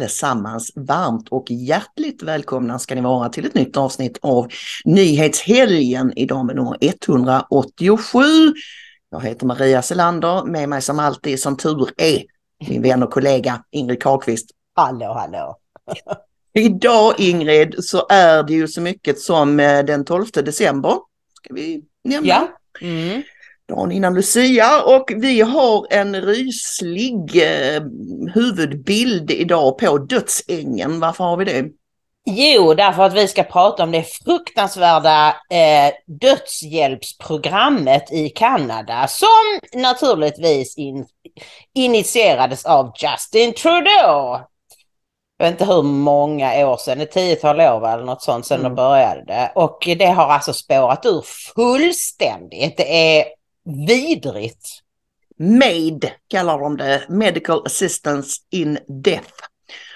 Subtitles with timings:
[0.00, 0.72] Allesammans!
[0.74, 4.48] Varmt och hjärtligt välkomna ska ni vara till ett nytt avsnitt av
[4.84, 8.20] Nyhetshelgen idag med nummer 187.
[9.10, 12.22] Jag heter Maria Selander, med mig som alltid som tur är
[12.68, 14.50] min vän och kollega Ingrid Karlqvist.
[14.74, 15.58] Hallå, hallå!
[16.54, 20.94] Idag Ingrid så är det ju så mycket som eh, den 12 december.
[21.34, 22.28] Ska vi nämna?
[22.28, 22.48] Ja.
[22.80, 23.22] Mm.
[23.70, 27.82] Dagen innan Lucia och vi har en ryslig eh,
[28.34, 31.00] huvudbild idag på dödsängen.
[31.00, 31.64] Varför har vi det?
[32.26, 40.78] Jo, därför att vi ska prata om det fruktansvärda eh, dödshjälpsprogrammet i Kanada som naturligtvis
[40.78, 41.06] in,
[41.74, 44.38] initierades av Justin Trudeau.
[45.38, 48.70] Jag vet inte hur många år sedan, ett tiotal år eller något sånt sedan Mm.
[48.70, 49.52] de började det.
[49.54, 51.22] Och det har alltså spårat ur
[51.54, 52.76] fullständigt.
[52.76, 53.24] Det är
[53.64, 54.82] vidrigt.
[55.38, 59.32] MAID kallar de det, Medical Assistance in Death.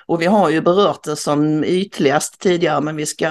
[0.06, 3.30] Och vi har ju berört det som ytligast tidigare men vi ska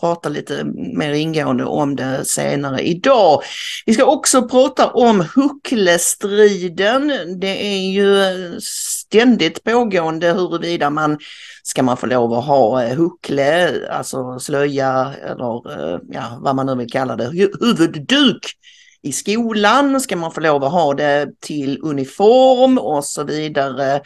[0.00, 3.42] prata lite mer ingående om det senare idag.
[3.86, 7.12] Vi ska också prata om hucklestriden.
[7.40, 8.16] Det är ju
[8.60, 11.18] ständigt pågående huruvida man
[11.62, 16.66] ska man få lov att ha eh, huckle, alltså slöja eller eh, ja, vad man
[16.66, 18.54] nu vill kalla det, huvudduk
[19.02, 24.00] i skolan, ska man få lov att ha det till uniform och så vidare.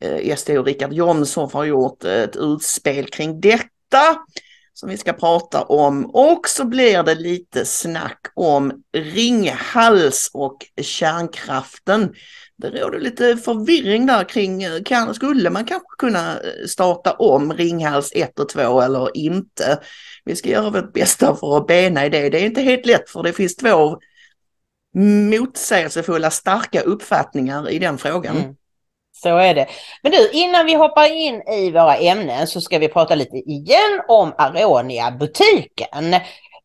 [0.00, 4.16] Eh, SD och Richard Jomshof har gjort ett utspel kring detta
[4.74, 12.14] som vi ska prata om och så blir det lite snack om Ringhals och kärnkraften.
[12.56, 17.52] Det råder lite förvirring där kring, eh, kan, skulle man kanske kunna eh, starta om
[17.52, 19.80] Ringhals 1 och 2 eller inte?
[20.24, 22.28] Vi ska göra vårt bästa för att bena i det.
[22.28, 23.98] Det är inte helt lätt för det finns två
[24.94, 28.36] motsägelsefulla starka uppfattningar i den frågan.
[28.36, 28.54] Mm.
[29.22, 29.66] Så är det.
[30.02, 34.00] Men du, innan vi hoppar in i våra ämnen så ska vi prata lite igen
[34.08, 36.14] om Aronia-butiken.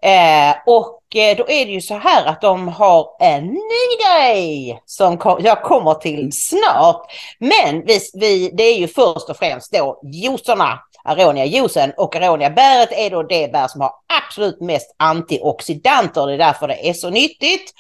[0.01, 4.81] Eh, och eh, då är det ju så här att de har en ny grej
[4.85, 7.11] som kom, jag kommer till snart.
[7.39, 13.09] Men vi, vi, det är ju först och främst då juicerna, Aronia-juicen och Aronia-bäret är
[13.09, 13.91] då det bär som har
[14.27, 16.27] absolut mest antioxidanter.
[16.27, 17.73] Det är därför det är så nyttigt.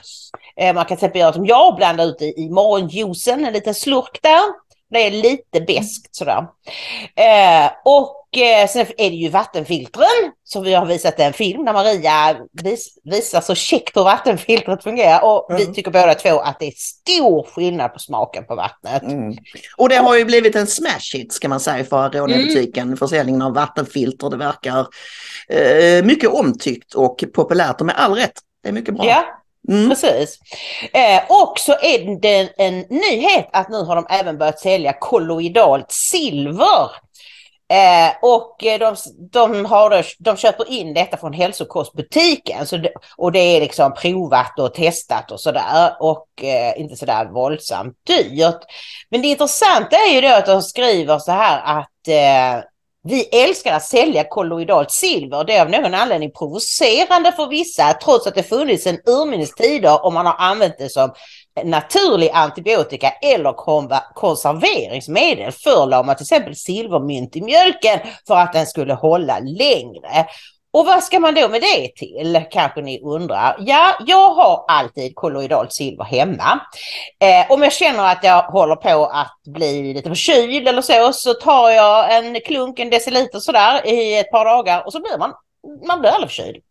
[0.55, 3.73] Eh, man kan till exempel göra som jag, blanda ut det i morgonjuicen, en liten
[3.75, 4.65] slurk där.
[4.89, 6.47] Det är lite beskt sådär.
[7.15, 11.73] Eh, och eh, sen är det ju vattenfiltren som vi har visat en film där
[11.73, 15.23] Maria vis, visar så käckt hur vattenfiltret fungerar.
[15.23, 15.73] Och vi Mm.
[15.73, 19.03] tycker båda två att det är stor skillnad på smaken på vattnet.
[19.03, 19.37] Mm.
[19.77, 22.97] Och det har ju blivit en smash hit ska man säga för Aronia-butiken.
[22.97, 24.87] Försäljningen av vattenfilter, det verkar
[25.49, 28.39] eh, mycket omtyckt och populärt och med all rätt.
[28.63, 29.05] Det är mycket bra.
[29.05, 29.25] Ja,
[29.69, 29.89] Mm.
[29.89, 30.39] Precis.
[30.93, 35.85] Eh, och så är det en nyhet att nu har de även börjat sälja kolloidalt
[35.91, 36.89] silver.
[37.73, 38.95] Eh, och eh, de,
[39.31, 42.67] de, har då, de köper in detta från hälsokostbutiken.
[42.67, 45.93] Så det, och det är liksom provat och testat och sådär.
[45.99, 48.59] Och eh, inte sådär våldsamt dyrt.
[49.09, 52.63] Men det intressanta är ju då att de skriver så här att eh,
[53.07, 55.43] vi älskar att sälja kolloidalt silver.
[55.43, 60.05] Det är av någon anledning provocerande för vissa trots att det funnits sedan urminnes tider
[60.05, 61.13] och man har använt det som
[61.63, 63.53] naturlig antibiotika eller
[64.13, 65.51] konserveringsmedel.
[65.51, 70.27] Förr la man till exempel silvermynt i mjölken för att den skulle hålla längre.
[70.73, 72.43] Och vad ska man då med det till?
[72.51, 73.55] Kanske ni undrar.
[73.59, 76.59] Ja, jag har alltid kolloidalt silver hemma.
[77.19, 81.33] Eh, om jag känner att jag håller på att bli lite förkyld eller så, så
[81.33, 85.33] tar jag en klunk, en deciliter sådär i ett par dagar och så blir man,
[85.87, 86.63] man blir aldrig förkyld.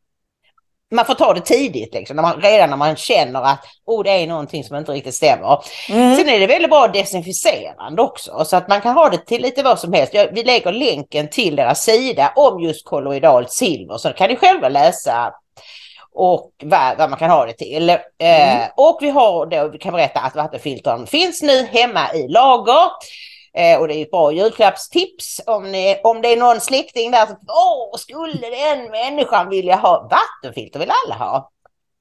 [0.95, 4.11] Man får ta det tidigt, liksom, när man, redan när man känner att oh, det
[4.11, 5.65] är någonting som inte riktigt stämmer.
[5.91, 6.17] Mm.
[6.17, 9.63] Sen är det väldigt bra desinficerande också, så att man kan ha det till lite
[9.63, 10.15] vad som helst.
[10.15, 14.69] Jag, vi lägger länken till deras sida om just kolloidalt silver, så kan ni själva
[14.69, 15.33] läsa
[16.15, 17.91] och vad, vad man kan ha det till.
[17.91, 17.99] Eh,
[18.77, 22.91] och vi har då, vi kan berätta att vattenfiltren finns nu hemma i lager.
[23.57, 27.27] Eh, och det är ett bra julklappstips om, ni, om det är någon släkting där
[27.27, 30.79] som åh, skulle den människan vilja ha vattenfilter?
[30.79, 31.51] vill alla ha.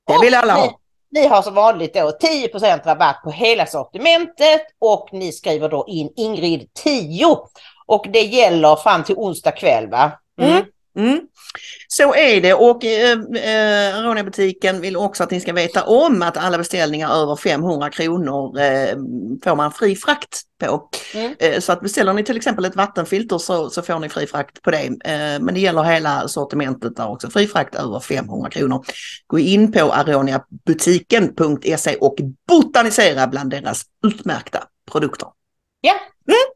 [0.07, 0.65] Det vill alla ha.
[0.65, 2.50] Ni, ni har som vanligt då 10
[2.85, 7.38] rabatt på hela sortimentet och ni skriver då in Ingrid 10
[7.85, 10.11] och det gäller fram till onsdag kväll va?
[10.41, 10.51] Mm.
[10.51, 10.63] Mm.
[11.88, 16.38] Så är det och eh, eh, Aronia-butiken vill också att ni ska veta om att
[16.38, 18.95] alla beställningar över 500 kronor eh,
[19.44, 20.90] får man fri frakt på.
[21.13, 21.36] Mm.
[21.40, 24.62] Eh, så att beställer ni till exempel ett vattenfilter så, så får ni fri frakt
[24.62, 24.86] på det.
[24.86, 28.86] Eh, men det gäller hela sortimentet där också, fri frakt över 500 kronor.
[29.28, 32.16] Gå in på aroniabutiken.se och
[32.48, 35.28] botanisera bland deras utmärkta produkter.
[35.81, 35.94] Ja.
[36.28, 36.52] Mm.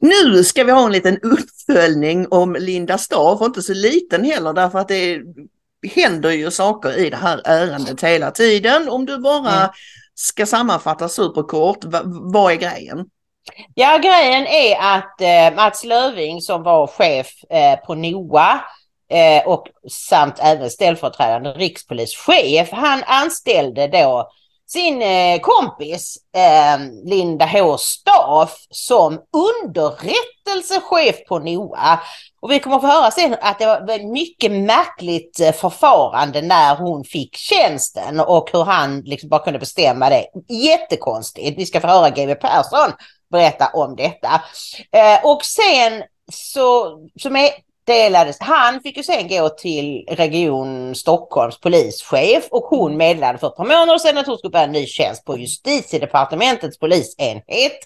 [0.00, 4.52] Nu ska vi ha en liten uppföljning om Linda Staff, och inte så liten heller
[4.52, 5.20] därför att det
[5.94, 8.88] händer ju saker i det här ärendet hela tiden.
[8.88, 9.70] Om du bara Mm.
[10.14, 11.78] ska sammanfatta superkort,
[12.32, 13.06] vad är grejen?
[13.74, 18.60] Ja, grejen är att eh, Mats Löving som var chef eh, på NOA
[19.10, 24.30] eh, och samt även ställföreträdande rikspolischef, han anställde då
[24.68, 32.00] sin eh, kompis eh, Linda H Staff som underrättelsechef på NOA.
[32.40, 36.42] Och vi kommer att få höra sen att det var ett mycket märkligt eh, förfarande
[36.42, 40.24] när hon fick tjänsten och hur han liksom bara kunde bestämma det.
[40.48, 41.58] Jättekonstigt.
[41.58, 42.92] Vi ska få höra GW Persson
[43.30, 44.42] berätta om detta.
[44.92, 47.30] Eh, och sen så, så
[47.88, 53.56] meddelades, han fick ju sen gå till Region Stockholms polischef och hon meddelade för ett
[53.56, 57.78] par månader sedan att hon skulle börja en ny tjänst på justitiedepartementets polisenhet.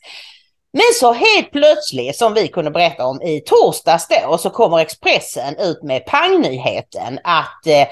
[0.73, 5.57] Men så helt plötsligt, som vi kunde berätta om i torsdags då, så kommer Expressen
[5.59, 7.89] ut med pangnyheten att eh,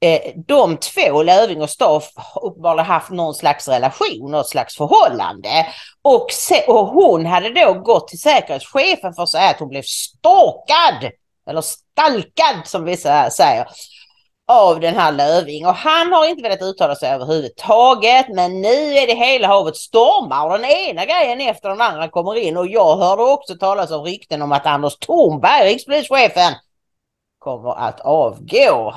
[0.00, 2.10] eh, de två, Löving och Staff,
[2.42, 5.66] uppenbarligen haft någon slags relation, något slags förhållande.
[6.02, 9.82] Och, se, och hon hade då gått till säkerhetschefen för att säga att hon blev
[9.82, 11.12] stalkad,
[11.48, 13.68] eller stalkad som vissa säger,
[14.48, 15.66] av den här Löving.
[15.66, 20.46] Och han har inte velat uttala sig överhuvudtaget, men nu är det hela havet stormar
[20.46, 22.56] och den ena grejen efter den andra kommer in.
[22.56, 26.54] Och jag hörde också talas om rykten om att Anders Thornberg, rikspolischefen,
[27.38, 28.94] kommer att avgå.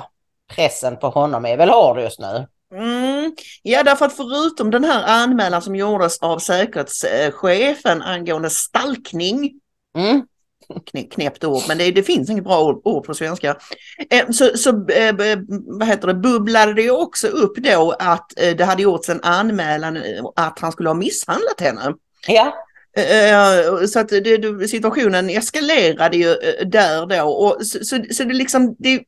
[0.54, 2.46] Pressen på honom är väl hård just nu.
[2.74, 3.34] Mm.
[3.62, 9.60] Ja, därför att förutom den här anmälan som gjordes av säkerhetschefen angående stalkning,
[9.94, 10.22] Mm.
[10.74, 13.56] Kn- knäppt ord, men det, det finns inget bra ord, ord på svenska.
[14.10, 15.14] Eh, så så eh,
[15.66, 19.98] vad heter det, bubblade det också upp då att eh, det hade gjorts en anmälan
[20.36, 21.94] att han skulle ha misshandlat henne.
[22.26, 22.52] Ja.
[23.88, 24.10] Så att
[24.70, 26.34] situationen eskalerade ju
[26.64, 27.30] där då.
[27.30, 29.00] Och så, så, så det liksom, det,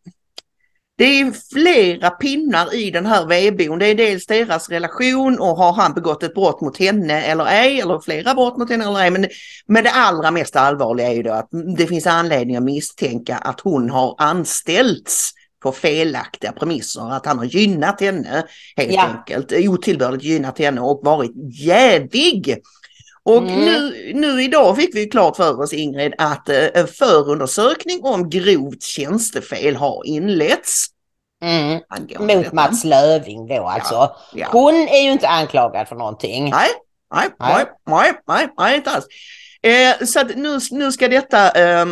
[0.96, 3.78] det är flera pinnar i den här vedboden.
[3.78, 7.80] Det är dels deras relation och har han begått ett brott mot henne eller ej,
[7.80, 9.10] eller flera brott mot henne eller ej.
[9.10, 9.26] Men,
[9.66, 13.60] men det allra mest allvarliga är ju då att det finns anledning att misstänka att
[13.60, 15.30] hon har anställts
[15.62, 18.44] på felaktiga premisser, att han har gynnat henne
[18.76, 19.02] helt Ja.
[19.02, 22.58] enkelt, otillbörligt gynnat henne och varit jävig.
[23.24, 23.64] Och Mm.
[23.64, 28.82] nu, nu idag fick vi klart för oss Ingrid att eh, en förundersökning om grovt
[28.82, 30.86] tjänstefel har inletts.
[31.42, 31.80] Mm.
[32.18, 32.52] Mot.
[32.52, 34.16] Mats Löving då alltså.
[34.34, 34.48] Ja.
[34.52, 36.50] Hon är ju inte anklagad för någonting.
[36.50, 36.68] Nej,
[37.14, 37.64] nej, Nej.
[37.86, 39.06] nej, nej, nej inte alls.
[39.62, 41.86] Eh, så att nu, nu ska detta eh,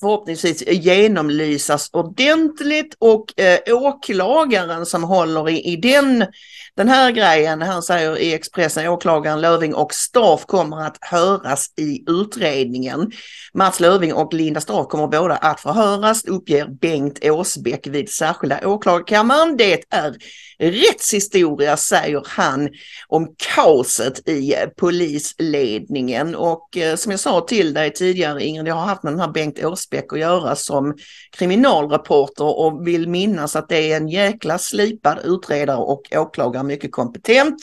[0.00, 6.26] förhoppningsvis genomlysas ordentligt och eh, åklagaren som håller i, i den,
[6.76, 12.04] den här grejen, han säger i Expressen, åklagaren Löving och Staff kommer att höras i
[12.06, 13.12] utredningen.
[13.54, 19.56] Mats Löving och Linda Staff kommer båda att förhöras, uppger Bengt Åsbäck vid särskilda åklagarkammaren.
[19.56, 20.14] Det är
[20.58, 22.68] rättshistoria, säger han
[23.08, 26.34] om kaoset i polisledningen.
[26.34, 29.32] Och eh, som jag sa till dig tidigare Ingrid, jag har haft med den här
[29.32, 30.94] Bengt Åsbäck att göra som
[31.30, 37.56] kriminalreporter och vill minnas att det är en jäkla slipad utredare och åklagare, mycket kompetent.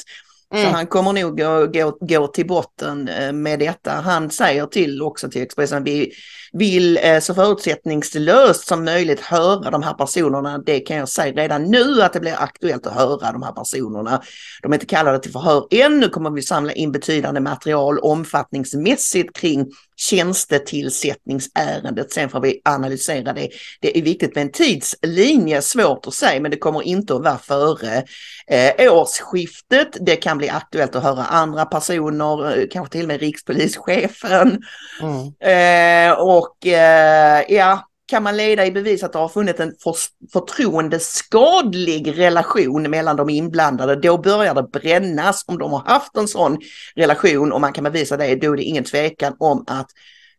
[0.53, 0.73] Så Mm.
[0.73, 3.91] han kommer nog gå, gå, gå till botten eh, med detta.
[3.91, 6.11] Han säger till också till Expressen, vi
[6.53, 10.57] vill eh, så förutsättningslöst som möjligt höra de här personerna.
[10.57, 14.21] Det kan jag säga redan nu att det blir aktuellt att höra de här personerna.
[14.61, 15.99] De är inte kallade till förhör än.
[15.99, 22.11] Nu kommer vi samla in betydande material omfattningsmässigt kring tjänstetillsättningsärendet.
[22.11, 23.49] Sen får vi analysera det.
[23.81, 27.37] Det är viktigt med en tidslinje, svårt att säga, men det kommer inte att vara
[27.37, 28.03] före
[28.47, 29.97] eh, årsskiftet.
[29.99, 34.61] Det kan bli aktuellt att höra andra personer, eh, kanske till och med rikspolischefen.
[35.01, 35.33] Mm.
[35.39, 39.95] Eh, och eh, ja, kan man leda i bevis att det har funnits en för,
[40.33, 45.43] förtroendeskadlig relation mellan de inblandade, då börjar det brännas.
[45.47, 46.57] Om de har haft en sån
[46.95, 49.87] relation och man kan bevisa det, då är det ingen tvekan om att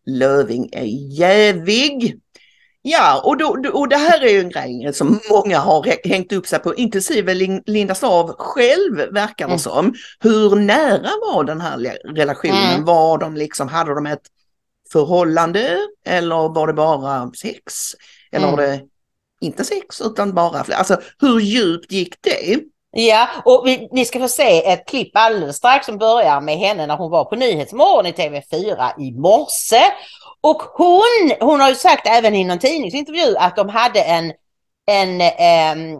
[0.05, 0.85] Löving är
[1.19, 2.19] jävig.
[2.81, 6.47] Ja, och, då, och det här är ju en grej som många har hängt upp
[6.47, 7.33] sig på, inklusive
[7.65, 9.59] Linda Stav själv verkar det mm.
[9.59, 9.93] som.
[10.19, 12.73] Hur nära var den här relationen?
[12.73, 12.85] Mm.
[12.85, 14.21] Var de liksom, hade de ett
[14.93, 17.73] förhållande eller var det bara sex?
[18.31, 18.57] Eller mm.
[18.57, 18.81] var det
[19.41, 22.59] inte sex utan bara, alltså hur djupt gick det?
[22.95, 26.87] Ja, och vi, ni ska få se ett klipp alldeles strax som börjar med henne
[26.87, 29.81] när hon var på Nyhetsmorgon i TV4 i morse.
[30.41, 34.33] Och hon, hon har ju sagt även i någon tidningsintervju att de hade en,
[34.87, 35.99] en eh,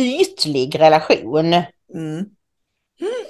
[0.00, 1.62] ytlig relation.
[1.94, 2.24] Mm.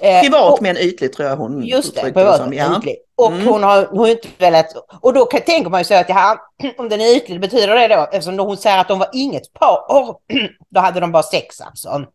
[0.01, 2.81] Eh, Privat och, men ytlig tror jag hon Just det, privat men ja.
[3.17, 3.47] Och mm.
[3.47, 4.65] hon har hon inte velat,
[5.01, 6.37] och då kan, tänker man ju så att ja,
[6.77, 9.79] om den är ytlig, betyder det då, eftersom hon säger att de var inget par,
[10.69, 12.05] då hade de bara sex alltså.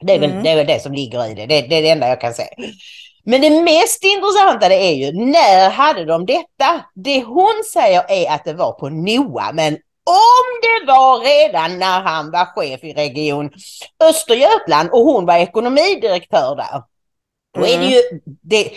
[0.00, 0.42] Det är, väl, mm.
[0.42, 1.46] det är väl det som ligger i det.
[1.46, 2.48] det, det är det enda jag kan säga.
[3.24, 6.84] Men det mest intressanta det är ju, när hade de detta?
[6.94, 9.72] Det hon säger är att det var på NOA, men
[10.04, 13.50] om det var redan när han var chef i Region
[14.04, 16.82] Östergötland och hon var ekonomidirektör där.
[17.54, 18.00] Då är det ju,
[18.42, 18.70] det,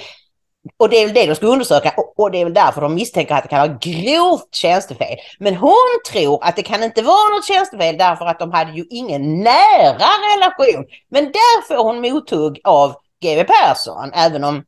[0.77, 3.36] och det är väl det de ska undersöka och, det är väl därför de misstänker
[3.36, 5.17] att det kan vara grovt tjänstefel.
[5.39, 8.86] Men hon tror att det kan inte vara något tjänstefel därför att de hade ju
[8.89, 10.86] ingen nära relation.
[11.10, 14.63] Men där får hon mothugg av GW Persson, även om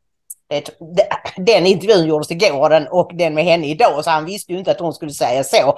[0.50, 0.70] det,
[1.38, 4.80] den intervjun gjordes igår och den med henne idag, så han visste ju inte att
[4.80, 5.78] hon skulle säga så.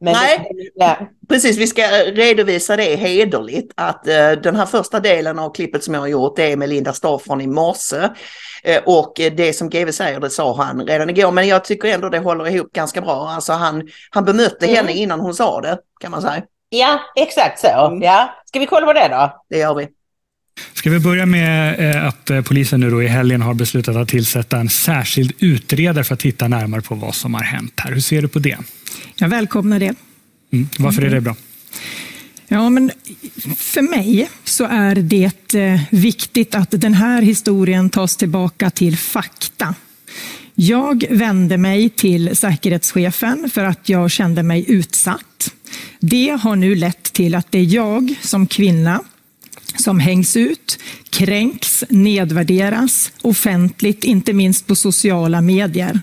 [0.00, 0.96] Men Nej, det,
[1.28, 1.58] precis.
[1.58, 6.00] Vi ska redovisa det hederligt att uh, den här första delen av klippet som jag
[6.00, 7.96] har gjort det är med Linda Staff från i morse.
[7.96, 12.08] Uh, och det som GV säger det sa han redan igår men jag tycker ändå
[12.08, 13.28] det håller ihop ganska bra.
[13.28, 14.76] Alltså han, han bemötte mm.
[14.76, 16.42] henne innan hon sa det kan man säga.
[16.68, 17.86] Ja, exakt så.
[17.86, 18.02] Mm.
[18.02, 18.34] Ja.
[18.46, 19.42] Ska vi kolla på det då?
[19.50, 19.88] Det gör vi.
[20.74, 24.56] Ska vi börja med eh, att polisen nu då i helgen har beslutat att tillsätta
[24.56, 27.92] en särskild utredare för att titta närmare på vad som har hänt här.
[27.92, 28.58] Hur ser du på det?
[29.16, 29.94] Jag välkomnar det.
[30.52, 30.68] Mm.
[30.78, 31.36] Varför är det bra?
[32.48, 32.90] Ja, men
[33.56, 39.74] för mig så är det eh, viktigt att den här historien tas tillbaka till fakta.
[40.54, 45.54] Jag vände mig till säkerhetschefen för att jag kände mig utsatt.
[46.00, 49.00] Det har nu lett till att det är jag som kvinna
[49.76, 50.78] som hängs ut,
[51.10, 56.00] kränks, nedvärderas offentligt, inte minst på sociala medier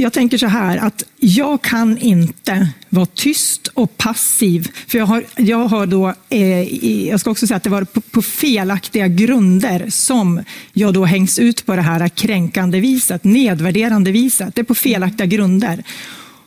[0.00, 4.70] jag tänker så här att jag kan inte vara tyst och passiv.
[4.86, 8.00] För jag har, jag har då, eh, jag ska också säga att det var på,
[8.00, 10.40] på, felaktiga grunder som
[10.72, 14.54] jag då hängs ut på det här kränkande viset, nedvärderande viset.
[14.54, 15.84] Det är på felaktiga grunder.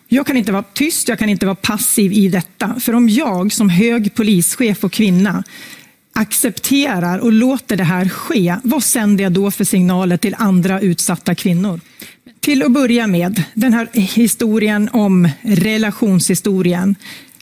[0.08, 2.76] Jag kan inte vara tyst, jag kan inte vara passiv i detta.
[2.80, 5.44] För om jag som hög polischef och kvinna
[6.14, 11.36] accepterar och låter det här ske, vad sänder jag då för signaler till andra utsatta
[11.36, 11.80] kvinnor?
[12.44, 16.96] Till att börja med, den här historien om relationshistorien.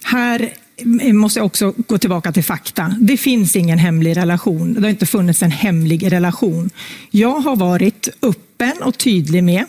[0.03, 0.53] Här
[1.13, 2.95] måste jag också gå tillbaka till fakta.
[2.99, 4.73] Det finns ingen hemlig relation.
[4.73, 6.69] Det har inte funnits en hemlig relation.
[7.11, 9.65] Jag har varit öppen och tydlig med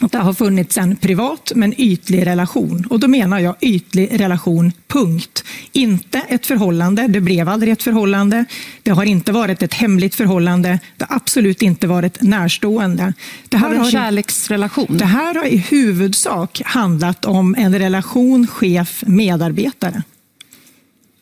[0.00, 2.86] att det har funnits en privat men ytlig relation.
[2.90, 5.44] Och då menar jag ytlig relation, punkt.
[5.72, 8.44] Inte ett förhållande, det blev aldrig ett förhållande.
[8.82, 10.78] Det har inte varit ett hemligt förhållande.
[10.96, 13.12] Det har absolut inte varit närstående.
[13.48, 14.96] Det här har en kärleksrelation?
[14.98, 20.02] Det här har i huvudsak handlat om en relation chef-medarbetare.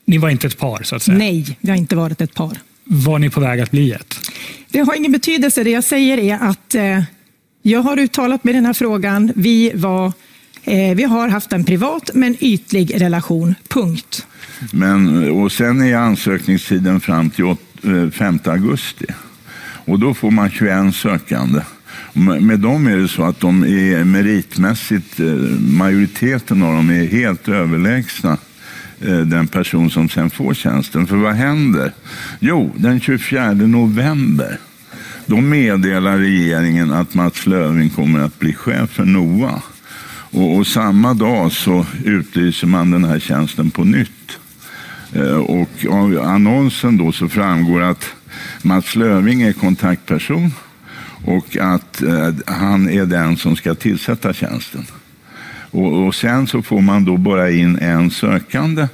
[0.04, 1.18] Ni var inte ett par så att säga?
[1.18, 2.58] Nej, vi har inte varit ett par.
[2.84, 4.14] Var ni på väg att bli ett?
[4.70, 5.64] Det har ingen betydelse.
[5.64, 7.02] Det jag säger är att eh,
[7.68, 9.32] jag har uttalat mig i den här frågan.
[9.36, 10.12] Vi, var,
[10.64, 14.26] eh, vi har haft en privat men ytlig relation, punkt.
[14.72, 17.54] Men, och sen är ansökningstiden fram till
[18.12, 19.06] 5 eh, augusti.
[19.84, 21.60] Och då får man 21 sökande.
[22.40, 25.26] Med dem är det så att de är meritmässigt, eh,
[25.58, 28.36] majoriteten av dem är helt överlägsna
[29.00, 31.06] eh, den person som sen får tjänsten.
[31.06, 31.92] För vad händer?
[32.40, 34.58] Jo, den 24 november
[35.28, 39.62] då meddelar regeringen att Mats Löfving kommer att bli chef för NOA.
[40.30, 44.38] Och, och, samma dag så utlyser man den här tjänsten på nytt.
[45.12, 48.04] Eh, och av annonsen då så framgår att
[48.62, 50.50] Mats Löfving är kontaktperson
[51.24, 54.86] och att eh, han är den som ska tillsätta tjänsten.
[55.70, 58.88] Och, och, sen så får man då bara in en sökande.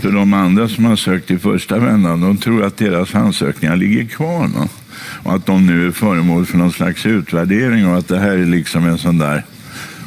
[0.00, 4.04] För de andra som har sökt i första vändan, de tror att deras ansökningar ligger
[4.04, 4.48] kvar.
[4.48, 4.68] No?
[5.22, 8.46] Och att de nu är föremål för någon slags utvärdering och att det här är
[8.46, 9.44] liksom en sån där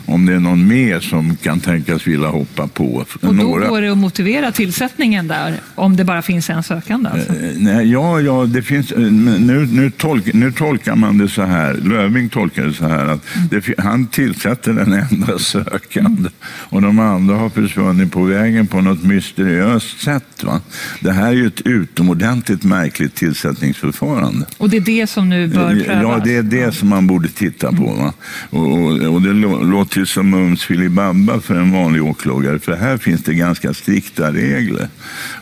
[0.08, 2.84] om det är någon mer som kan tänkas vilja hoppa på.
[2.84, 3.68] Och då Några...
[3.68, 7.10] går det att motivera tillsättningen där, om det bara finns en sökande?
[7.10, 7.34] Alltså.
[7.34, 11.42] Eh, nej, ja, ja, det finns, eh, nu, nu, tolk, nu tolkar man det så
[11.42, 16.32] här, Löving tolkar det så här att det, han tillsätter den enda sökande mm.
[16.42, 20.44] och de andra har försvunnit på vägen på något mysteriöst sätt.
[20.44, 20.62] Va?
[21.00, 24.46] Det här är ju ett utomordentligt märkligt tillsättningsförfarande.
[24.58, 26.04] Och det är det som nu bör prövas?
[26.04, 27.94] Ja, det är det som man borde titta på.
[27.94, 28.14] Va?
[28.50, 32.98] Och, och, och det låter ju som mums filibabba för en vanlig åklagare, för här
[32.98, 34.88] finns det ganska strikta regler.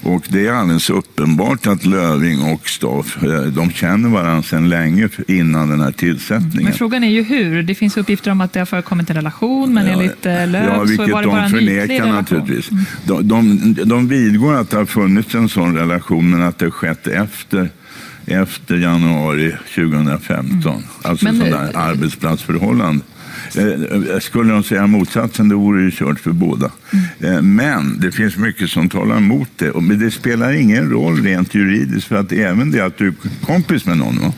[0.01, 5.09] Och det är alldeles uppenbart att Löving och Staff, eh, de känner varandra sedan länge
[5.27, 6.63] innan den här tillsättningen.
[6.63, 7.63] Men frågan är ju hur.
[7.63, 10.65] Det finns uppgifter om att det har förekommit en relation, men ja, enligt eh, Löv
[10.65, 12.71] ja, så var det bara en förnekar naturligtvis.
[12.71, 12.85] Mm.
[13.05, 17.07] De, de, de vidgår att det har funnits en sån relation, men att det skett
[17.07, 17.69] efter
[18.27, 20.71] efter januari 2015.
[20.71, 20.83] Mm.
[21.01, 23.03] Alltså men, sådana arbetsplatsförhållande.
[23.55, 26.71] Eh, skulle de säga motsatsen, då vore det kört för båda.
[27.19, 27.35] Mm.
[27.35, 29.81] Eh, men det finns mycket som talar emot det.
[29.81, 33.13] Men det spelar ingen roll rent juridiskt, för att även det att du är
[33.45, 34.33] kompis med någon,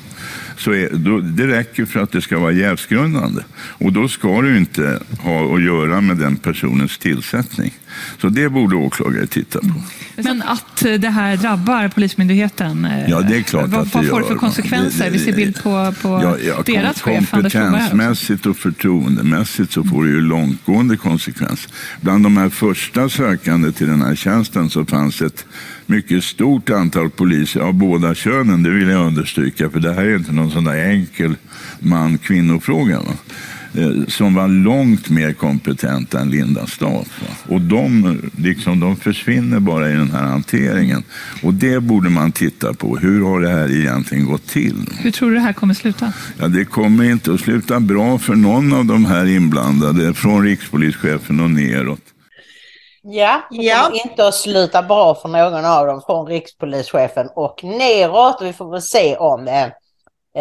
[0.57, 3.41] så är, då, det räcker för att det ska vara jävsgrundande.
[3.57, 7.73] Och då ska du inte ha att göra med den personens tillsättning.
[8.21, 9.73] Så det borde åklagare titta på.
[10.15, 14.07] Men att det här drabbar Polismyndigheten, eh, ja, det är klart vad, att det vad
[14.07, 15.09] får det för konsekvenser?
[15.09, 20.09] Vi ser bild på, på ja, ja, deras chef, Kompetensmässigt och förtroendemässigt så får det
[20.09, 21.71] ju långtgående konsekvenser.
[22.01, 25.45] Bland de här första sökande till den här tjänsten så fanns ett
[25.85, 30.15] mycket stort antal poliser av båda könen, det vill jag understryka, för det här är
[30.15, 31.35] inte någon sån där enkel
[31.79, 33.01] man-kvinnofråga.
[33.77, 37.07] Eh, som var långt mer kompetenta än Linda Staff.
[37.49, 41.03] Och de, liksom, de försvinner bara i den här hanteringen.
[41.43, 42.97] Och det borde man titta på.
[42.97, 44.85] Hur har det här egentligen gått till?
[44.99, 46.13] Hur tror du det här kommer sluta?
[46.39, 51.39] Ja, det kommer inte att sluta bra för någon av de här inblandade, från rikspolischefen
[51.39, 52.01] och neråt.
[53.03, 53.83] Ja, det ja.
[53.83, 58.37] kommer inte att sluta bra för någon av dem från rikspolischefen och neråt.
[58.41, 59.69] Vi får väl se om eh, eh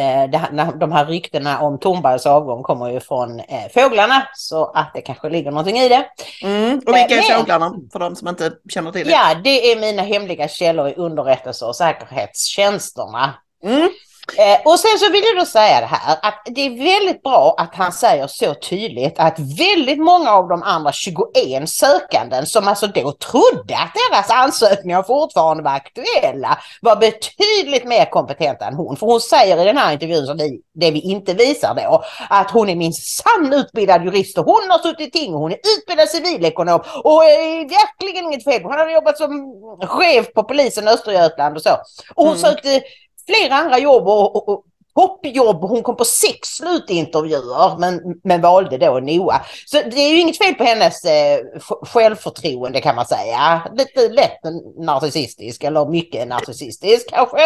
[0.01, 5.01] det, de här ryktena om Tornbergs avgång kommer ju från eh, fåglarna så att det
[5.01, 6.07] kanske ligger någonting i det.
[6.43, 6.81] Mm.
[6.87, 9.13] Och vilka är eh, fåglarna för de som inte känner till det?
[9.13, 13.35] Ja, det är mina hemliga källor i underrättelse och säkerhetstjänsterna.
[13.65, 13.89] Mm.
[14.35, 17.55] Eh, och sen så vill jag då säga det här att det är väldigt bra
[17.59, 22.87] att han säger så tydligt att väldigt många av de andra 21 sökanden som alltså
[22.87, 28.97] då trodde att deras ansökningar fortfarande var aktuella var betydligt mer kompetenta än hon.
[28.97, 32.51] För hon säger i den här intervjun, som vi, det vi inte visar då, att
[32.51, 35.59] hon är min sann utbildad jurist och hon har suttit i ting och hon är
[35.79, 38.63] utbildad civilekonom och är verkligen inget fel.
[38.63, 39.55] Hon hade jobbat som
[39.87, 41.73] chef på polisen Östergötland och så.
[42.15, 42.41] Och hon mm.
[42.41, 42.83] sökte
[43.27, 44.65] flera andra jobb och, och,
[44.97, 45.63] toppjobb.
[45.63, 49.41] Hon kom på sex slutintervjuer men, men valde då Noah.
[49.67, 51.39] Så det är ju inget fel på hennes eh,
[51.83, 53.63] självförtroende kan man säga.
[53.75, 54.41] Lite lätt
[54.79, 57.45] narcissistisk eller mycket narcissistisk kanske.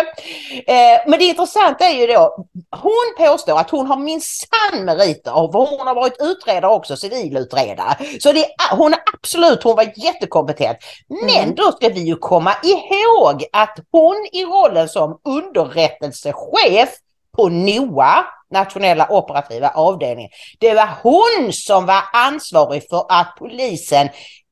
[0.67, 5.53] Eh, men det intressanta är ju då, hon påstår att hon har minsann meriter och
[5.53, 7.97] hon har varit utredare också, civilutredare.
[8.21, 10.79] Så det, hon är absolut, hon var jättekompetent.
[11.09, 11.55] Men mm.
[11.55, 16.91] då ska vi ju komma ihåg att hon i rollen som underrättelsechef
[17.37, 20.31] på NOA, nationella operativa avdelningen.
[20.59, 24.09] Det var hon som var ansvarig för att polisen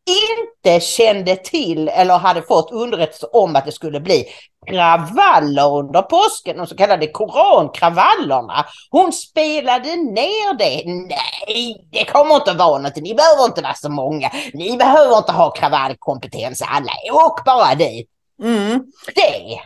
[0.09, 4.25] inte kände till eller hade fått underrättelse om att det skulle bli
[4.67, 8.67] kravaller under påsken, de så kallade korankravallerna.
[8.91, 10.83] Hon spelade ner det.
[10.87, 12.97] Nej, det kommer inte att vara något.
[12.97, 14.31] Ni behöver inte vara så många.
[14.55, 16.93] Ni behöver inte ha kravallkompetens alla.
[17.13, 18.09] Åk bara dit.
[18.43, 18.85] Mm.
[19.15, 19.59] Det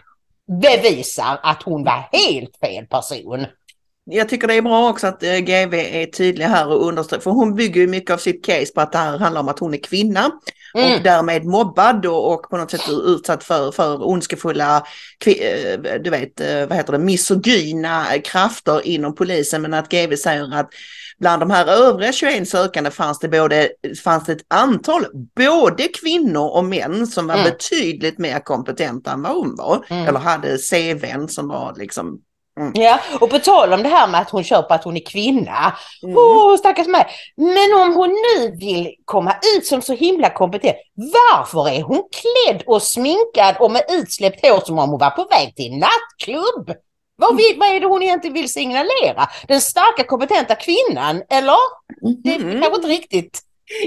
[0.60, 3.46] bevisar att hon var helt fel person.
[4.04, 7.30] Jag tycker det är bra också att eh, GV är tydlig här och understryker, för
[7.30, 9.74] hon bygger ju mycket av sitt case på att det här handlar om att hon
[9.74, 10.30] är kvinna
[10.74, 10.92] mm.
[10.92, 14.86] och därmed mobbad och, och på något sätt utsatt för, för ondskefulla,
[15.26, 19.62] eh, du vet, eh, vad heter det, misogyna krafter inom polisen.
[19.62, 20.70] Men att GV säger att
[21.22, 23.68] bland de här övriga 21 sökande fanns det, både,
[24.04, 25.06] fanns det ett antal,
[25.36, 27.44] både kvinnor och män som var mm.
[27.44, 29.84] betydligt mer kompetenta än vad hon var.
[29.90, 30.08] Mm.
[30.08, 32.20] Eller hade CVn som var liksom
[32.60, 32.72] Mm.
[32.74, 35.76] Ja, och på tal om det här med att hon på att hon är kvinna.
[36.02, 36.16] Mm.
[36.16, 37.06] Oh, stackars mig.
[37.36, 42.62] Men om hon nu vill komma ut som så himla kompetent, varför är hon klädd
[42.66, 46.76] och sminkad och med utsläppt hår som om hon var på väg till nattklubb?
[47.22, 49.28] Vad, vill, vad är det hon egentligen vill signalera?
[49.48, 51.58] Den starka kompetenta kvinnan, eller?
[52.02, 52.22] Mm.
[52.22, 53.42] Det är kanske inte riktigt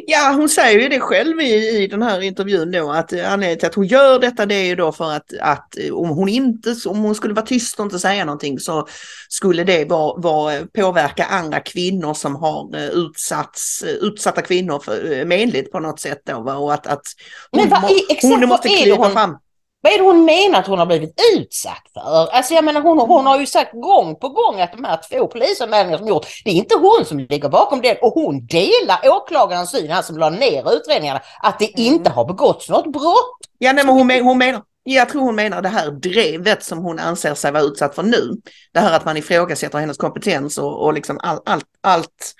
[0.08, 3.68] Ja, hon säger ju det själv i, i den här intervjun då att anledningen till
[3.68, 6.98] att hon gör detta det är ju då för att, att om hon inte, om
[6.98, 8.88] hon skulle vara tyst och inte säga någonting så
[9.30, 15.26] skulle det vara, vara påverka andra kvinnor som har eh, utsatts, utsatta kvinnor för, eh,
[15.26, 17.04] menligt på något sätt då och att, att
[17.52, 19.38] hon, Men vad, exakt, hon måste kliva fram.
[19.86, 22.34] Vad är det hon menar att hon har blivit utsatt för?
[22.34, 25.28] Alltså jag menar hon, hon har ju sagt gång på gång att de här två
[25.28, 29.72] polisanmälningarna som gjort, det är inte hon som ligger bakom det och hon delar åklagarens
[29.72, 31.94] syn, han som la ner utredningarna, att det mm.
[31.94, 33.38] inte har begåtts något brott.
[33.58, 37.00] Ja nej, men hon, hon menar, jag tror hon menar det här drevet som hon
[37.00, 38.32] anser sig vara utsatt för nu.
[38.74, 42.34] Det här att man ifrågasätter hennes kompetens och, och liksom all, allt, allt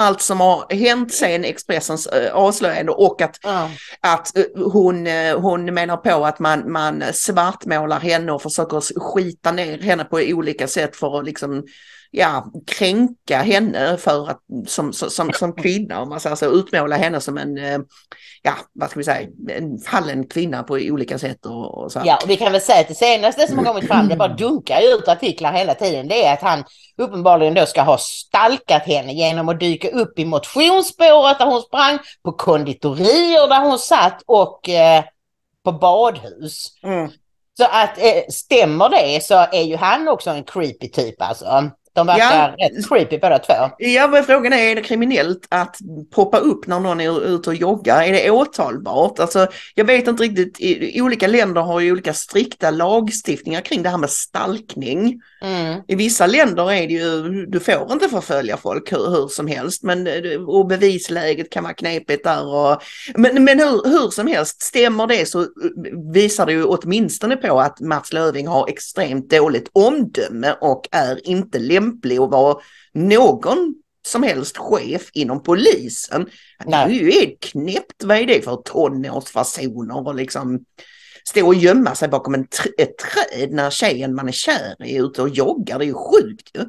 [0.00, 3.70] allt som har hänt sen Expressens äh, avslöjande och att, mm.
[4.00, 9.52] att äh, hon, äh, hon menar på att man, man svartmålar henne och försöker skita
[9.52, 11.64] ner henne på olika sätt för att liksom
[12.10, 17.20] ja, kränka henne för att, som, som, som kvinna, om man säger så, utmåla henne
[17.20, 17.78] som en, eh,
[18.42, 21.46] ja, vad ska vi säga, en fallen kvinna på olika sätt.
[21.46, 22.02] Och, och så.
[22.04, 24.34] Ja, och vi kan väl säga att det senaste som har kommit fram, det bara
[24.34, 26.64] dunkar ut artiklar hela tiden, det är att han
[26.98, 31.98] uppenbarligen då ska ha stalkat henne genom att dyka upp i motionsspåret där hon sprang,
[32.22, 35.04] på konditorier där hon satt och eh,
[35.64, 36.68] på badhus.
[36.82, 37.10] Mm.
[37.56, 41.70] Så att eh, stämmer det så är ju han också en creepy typ alltså.
[41.92, 42.66] De verkar ja.
[42.66, 43.54] rätt creepy båda två.
[43.78, 45.76] Ja, men frågan är, är det kriminellt att
[46.10, 48.02] poppa upp när någon är ute och joggar?
[48.02, 49.18] Är det åtalbart?
[49.18, 50.58] Alltså, jag vet inte riktigt,
[51.02, 55.20] olika länder har ju olika strikta lagstiftningar kring det här med stalkning.
[55.40, 55.80] Mm.
[55.88, 59.82] I vissa länder är det ju, du får inte förfölja folk hur, hur som helst,
[59.82, 60.08] men
[60.46, 62.46] och bevisläget kan vara knepigt där.
[62.46, 62.82] Och,
[63.14, 65.46] men men hur, hur som helst, stämmer det så
[66.14, 71.58] visar det ju åtminstone på att Mats Löving har extremt dåligt omdöme och är inte
[71.58, 72.56] lämplig att vara
[72.94, 73.74] någon
[74.06, 76.26] som helst chef inom polisen.
[76.64, 76.88] Nej.
[76.88, 80.64] Det är ju helt knäppt, vad är det för tonårsfasoner och liksom
[81.24, 84.96] stå och gömma sig bakom en tr ett träd när tjejen man är kär i
[84.96, 85.78] är ute och joggar.
[85.78, 86.64] Det är ju sjukt ju.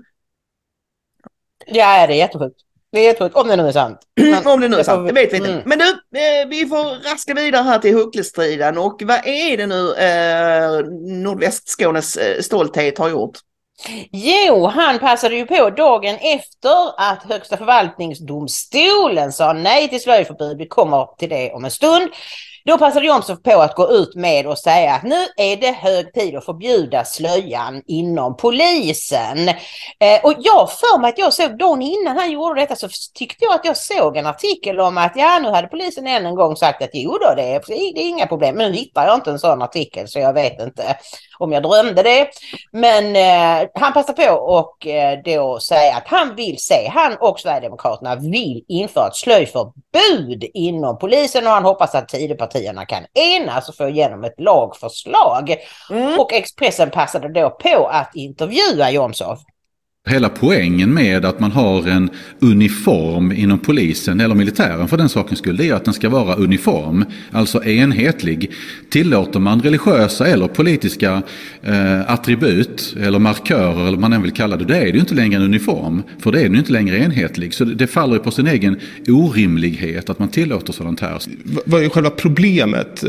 [1.66, 2.62] Ja, det är jättesjukt.
[2.92, 4.00] Det är jättesjukt, om det nu är sant.
[4.46, 5.52] Om det nu är sant, det vet vi inte.
[5.52, 5.64] Mm.
[5.66, 9.94] Men du, eh, vi får raska vidare här till Hucklestriden och vad är det nu
[9.94, 10.86] eh,
[11.24, 13.38] Nordvästskånes eh, stolthet har gjort?
[14.12, 20.58] Jo, han passade ju på dagen efter att Högsta förvaltningsdomstolen sa nej till slöjförbud.
[20.58, 22.10] Vi kommer till det om en stund.
[22.66, 26.14] Då passade Jomshof på att gå ut med och säga att nu är det hög
[26.14, 29.50] tid att förbjuda slöjan inom polisen.
[30.00, 33.46] Eh, och jag för mig att jag såg dagen innan han gjorde detta så tyckte
[33.46, 36.56] jag att jag såg en artikel om att ja nu hade polisen än en gång
[36.56, 38.56] sagt att jo då det är, det är inga problem.
[38.56, 40.98] Men nu hittar jag inte en sån artikel så jag vet inte
[41.40, 42.28] om jag drömde det.
[42.72, 47.40] Men eh, han passar på och eh, då säga att han vill se, han och
[47.40, 52.14] Sverigedemokraterna vill införa ett slöjförbud inom polisen och han hoppas att
[52.52, 55.56] Tidöpartierna kan enas och få igenom ett lagförslag.
[55.90, 56.20] Mm.
[56.20, 59.40] Och Expressen passade då på att intervjua Jomshof.
[60.10, 62.10] Hela poängen med att man har en
[62.40, 66.36] uniform inom polisen eller militären för den sakens skull, det är att den ska vara
[66.36, 68.52] uniform, alltså enhetlig.
[68.90, 71.22] Tillåter man religiösa eller politiska
[71.62, 75.00] eh, attribut eller markörer eller vad man än vill kalla det, då är det ju
[75.00, 76.04] inte längre en uniform.
[76.20, 77.54] För det är den inte längre enhetlig.
[77.54, 81.20] Så det faller på sin egen orimlighet att man tillåter sådant här.
[81.66, 83.04] Vad är själva problemet?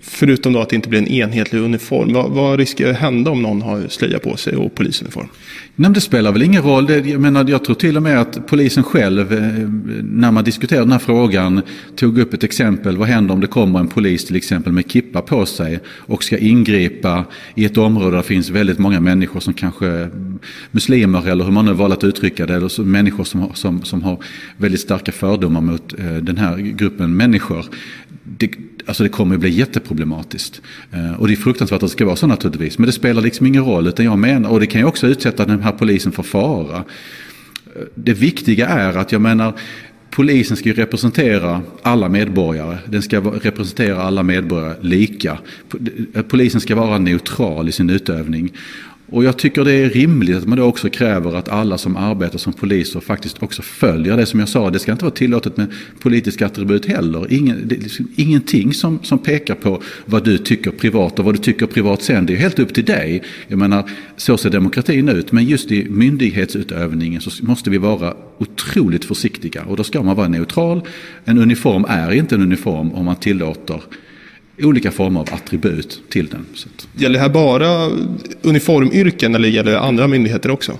[0.00, 2.12] Förutom då att det inte blir en enhetlig uniform.
[2.12, 5.28] Vad, vad riskerar att hända om någon har slöja på sig och polisuniform?
[5.76, 6.90] Nej, det spelar väl ingen roll.
[6.90, 9.68] jag, menar, jag tror till och med att polisen själv, eh,
[10.02, 11.62] när man diskuterade den här frågan,
[11.96, 12.96] tog upp ett exempel.
[12.96, 16.38] Vad händer om det kommer en polis till exempel med kippa på sig och ska
[16.38, 20.38] ingripa i ett område där det finns väldigt många människor som kanske mm,
[20.70, 22.54] muslimer eller hur man nu valt att uttrycka det.
[22.54, 24.24] Eller människor som, som, som har
[24.56, 27.66] väldigt starka fördomar mot eh, den här gruppen människor.
[28.24, 28.50] Det,
[28.86, 30.62] alltså det kommer att bli jätteproblematiskt.
[30.90, 32.78] Eh, och det är fruktansvärt att det ska vara så naturligtvis.
[32.78, 33.86] Men det spelar liksom ingen roll.
[33.86, 36.76] Utan jag menar, och det kan ju också utsätta den här polisen för fara.
[36.76, 39.54] Eh, det viktiga är att jag menar,
[40.10, 42.78] polisen ska ju representera alla medborgare.
[42.86, 45.38] Den ska representera alla medborgare lika.
[46.14, 48.52] Eh, polisen ska vara neutral i sin utövning.
[49.12, 52.38] Och jag tycker det är rimligt att man då också kräver att alla som arbetar
[52.38, 54.70] som poliser faktiskt också följer det som jag sa.
[54.70, 57.32] Det ska inte vara tillåtet med politiska attribut heller.
[57.32, 61.34] Ingen, det är liksom ingenting som, som pekar på vad du tycker privat och vad
[61.34, 62.26] du tycker privat sen.
[62.26, 63.22] Det är helt upp till dig.
[63.48, 65.32] Jag menar, så ser demokratin ut.
[65.32, 69.62] Men just i myndighetsutövningen så måste vi vara otroligt försiktiga.
[69.64, 70.82] Och då ska man vara neutral.
[71.24, 73.80] En uniform är inte en uniform om man tillåter
[74.58, 76.46] olika former av attribut till den.
[76.94, 77.90] Gäller det här bara
[78.42, 80.78] uniformyrken eller gäller det andra myndigheter också?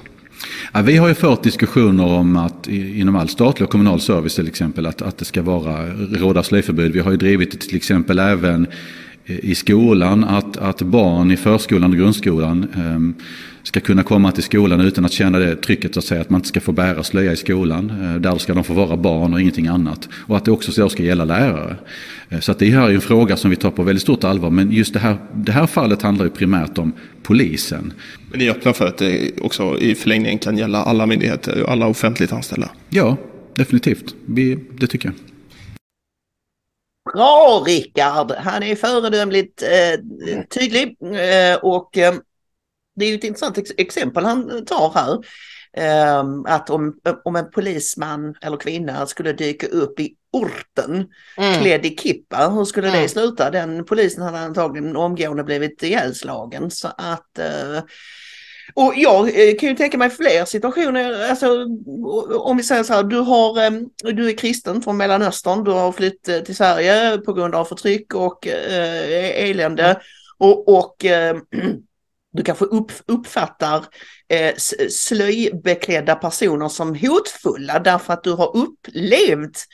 [0.72, 4.48] Ja, vi har ju fört diskussioner om att inom all statlig och kommunal service till
[4.48, 6.92] exempel att, att det ska vara råda slöjförbud.
[6.92, 8.66] Vi har ju drivit det till exempel även
[9.26, 13.24] i skolan att, att barn i förskolan och grundskolan eh,
[13.62, 16.48] ska kunna komma till skolan utan att känna det trycket att säga att man inte
[16.48, 17.90] ska få bära slöja i skolan.
[17.90, 20.08] Eh, där ska de få vara barn och ingenting annat.
[20.26, 21.76] Och att det också ska gälla lärare.
[22.28, 24.50] Eh, så att det här är en fråga som vi tar på väldigt stort allvar.
[24.50, 27.92] Men just det här, det här fallet handlar ju primärt om polisen.
[28.30, 31.70] Men ni är öppna för att det också i förlängningen kan gälla alla myndigheter och
[31.70, 32.68] alla offentligt anställda?
[32.90, 33.16] Ja,
[33.54, 34.14] definitivt.
[34.26, 35.14] Vi, det tycker jag.
[37.14, 38.32] Bra Rickard!
[38.38, 40.00] Han är föredömligt eh,
[40.48, 42.14] tydlig eh, och eh,
[42.96, 45.18] det är ju ett intressant ex exempel han tar här.
[45.76, 51.60] Eh, att om, om en polisman eller kvinna skulle dyka upp i orten mm.
[51.60, 53.02] klädd i kippa, hur skulle mm.
[53.02, 53.50] det sluta?
[53.50, 56.70] Den polisen hade antagligen omgående blivit ihjälslagen.
[56.70, 57.82] Så att eh,
[58.74, 61.66] och jag eh, kan ju tänka mig fler situationer, alltså,
[62.38, 65.92] om vi säger så här, du, har, ehm, du är kristen från Mellanöstern, du har
[65.92, 69.96] flytt eh, till Sverige på grund av förtryck och eh, elände mm.
[70.38, 71.36] och, och eh,
[72.32, 73.84] du kanske upp, uppfattar
[74.28, 74.54] eh,
[74.90, 79.64] slöjbeklädda personer som hotfulla därför att du har upplevt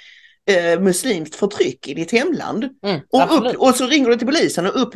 [0.51, 2.69] eh, muslimskt förtryck i ditt hemland.
[2.83, 4.93] Mm, och, upp, och så ringer du till polisen och upp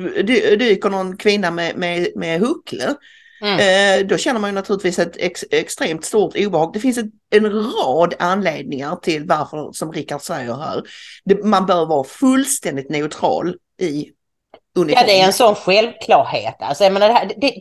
[0.59, 2.94] dyker någon kvinna med, med, med huckle.
[3.42, 4.01] Mm.
[4.01, 6.72] Eh, då känner man ju naturligtvis ett ex, extremt stort obehag.
[6.72, 10.83] Det finns ett, en rad anledningar till varför, som Rickard säger här,
[11.25, 14.11] det, man bör vara fullständigt neutral i
[14.76, 15.00] uniform.
[15.00, 16.56] Ja, det är en sån självklarhet.
[16.58, 17.54] Alltså, jag menar, det, här, det,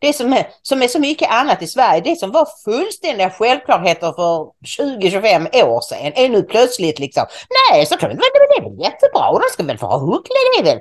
[0.00, 4.12] det som, är, som är så mycket annat i Sverige, det som var fullständiga självklarheter
[4.12, 4.50] för
[4.82, 7.26] 20-25 år sedan, är nu plötsligt liksom,
[7.70, 10.34] nej, så kan det, det är väl jättebra, och de ska väl få ha huckle,
[10.56, 10.80] det är väl...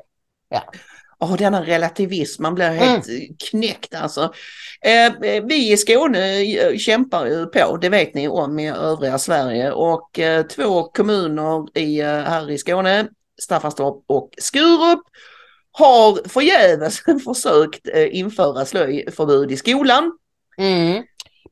[0.50, 0.64] Ja
[1.24, 3.22] oh, denna relativism, man blir helt mm.
[3.50, 4.34] knäckt alltså.
[4.82, 9.72] Eh, vi i Skåne eh, kämpar ju på, det vet ni om i övriga Sverige
[9.72, 13.08] och eh, två kommuner i, eh, här i Skåne,
[13.42, 15.00] Staffanstorp och Skurup,
[15.74, 20.12] har förgäves försökt eh, införa slöjförbud i skolan.
[20.58, 21.04] Mm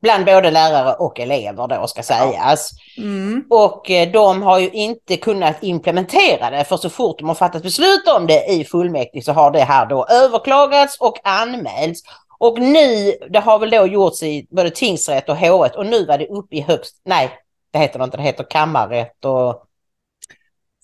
[0.02, 2.70] bland både lärare och elever då ska sägas.
[2.98, 3.44] Mm.
[3.50, 7.62] Och eh, de har ju inte kunnat implementera det för så fort de har fattat
[7.62, 12.00] beslut om det i fullmäktige så har det här då överklagats och anmälts.
[12.38, 16.18] Och nu, det har väl då gjorts i både tingsrätt och hovrätt och nu var
[16.18, 17.30] det uppe i högst, nej
[17.72, 19.66] det heter det inte, det heter kammarrätt och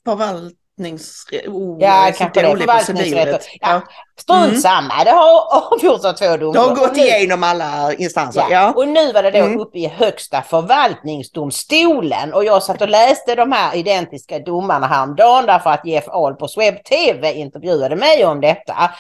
[0.05, 1.47] Förvalt förvaltningsrätt.
[1.49, 2.59] Oh, ja, kanske det.
[2.59, 3.47] Förvaltningsrätt.
[3.61, 3.81] Ja.
[4.21, 4.61] Strunt mm.
[4.61, 6.53] samma, det har avgjorts av två domstolar.
[6.53, 8.41] Det har gått igenom alla instanser.
[8.41, 8.51] Ja.
[8.51, 8.73] ja.
[8.77, 9.61] Och nu var det då mm.
[9.61, 15.71] uppe i högsta förvaltningsdomstolen och jag satt och läste de här identiska domarna häromdagen därför
[15.71, 18.91] att Jeff Ahl på Swebb TV intervjuade mig om detta.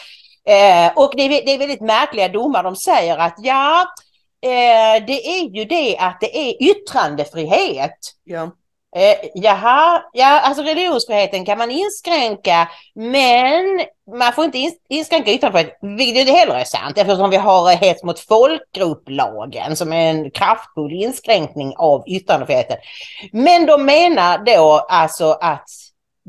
[0.49, 2.63] Eh, och det är, det är väldigt märkliga domar.
[2.63, 3.87] De säger att ja,
[4.43, 7.99] eh, det är ju det att det är yttrandefrihet.
[8.25, 8.51] Ja.
[8.97, 13.81] Eh, jaha, ja alltså religionsfriheten kan man inskränka men
[14.17, 18.21] man får inte inskränka yttrandefriheten, vilket inte heller är sant eftersom vi har hets mot
[18.21, 22.77] folkgrupplagen som är en kraftfull inskränkning av yttrandefriheten.
[23.33, 25.69] Men de menar då alltså att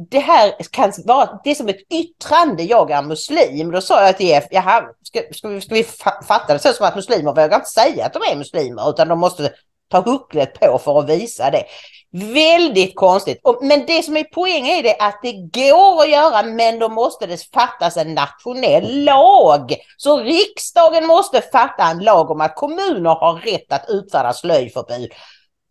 [0.10, 3.72] det här kan vara, det är som ett yttrande, jag är muslim.
[3.72, 5.84] Då sa jag till Jeff, jaha, ska, ska, vi, ska vi
[6.28, 9.20] fatta det så som att muslimer vågar inte säga att de är muslimer utan de
[9.20, 9.54] måste
[9.90, 11.64] ta hucklet på för att visa det.
[12.12, 13.42] Väldigt konstigt.
[13.62, 17.28] Men det som är poängen är det att det går att göra men då måste
[17.28, 19.76] det fattas en nationell lag.
[19.98, 25.12] Så riksdagen måste fatta en lag om att kommuner har rätt att utfärda slöjförbud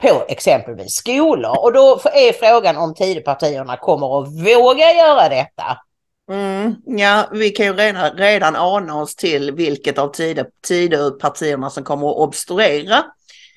[0.02, 1.58] på exempelvis skolor.
[1.58, 5.78] Och då är frågan om Tidöpartierna kommer att våga göra detta.
[6.30, 10.12] Mm, ja, vi kan ju redan, redan ana oss till vilket av
[10.66, 13.04] Tidöpartierna som kommer att obstruera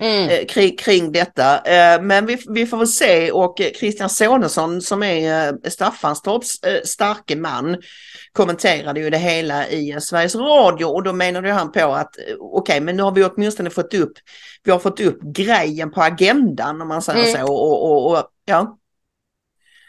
[0.02, 0.28] mm.
[0.28, 1.58] Eh, kring, kring detta.
[1.58, 7.36] Eh, men vi, vi får väl se och Christian Sonesson som är eh, Staffanstorps starke
[7.36, 7.76] man
[8.32, 12.80] kommenterade ju det hela i Sveriges Radio och då menade han på att okej, okay,
[12.80, 14.12] men nu har vi åtminstone fått upp,
[14.64, 17.46] vi har fått upp grejen på agendan om man säger mm.
[17.46, 18.78] så och, och, och ja.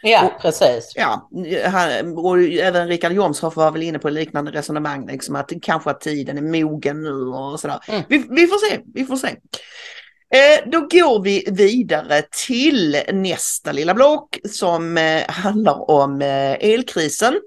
[0.05, 0.93] Ja, och, precis.
[0.95, 1.29] Ja,
[1.65, 6.01] han, och även Richard Jomshoff var väl inne på liknande resonemang, liksom att kanske att
[6.01, 7.79] tiden är mogen nu och sådär.
[7.87, 8.03] Mm.
[8.09, 9.35] Vi, vi, får se, vi får se.
[10.33, 17.39] Eh, då går vi vidare till nästa lilla block som eh, handlar om eh, elkrisen.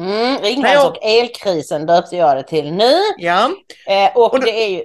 [0.00, 2.92] Mm, Ringhals och elkrisen döpte jag det till nu.
[3.18, 3.50] Ja.
[3.86, 4.84] Eh, och, och då, det är ju...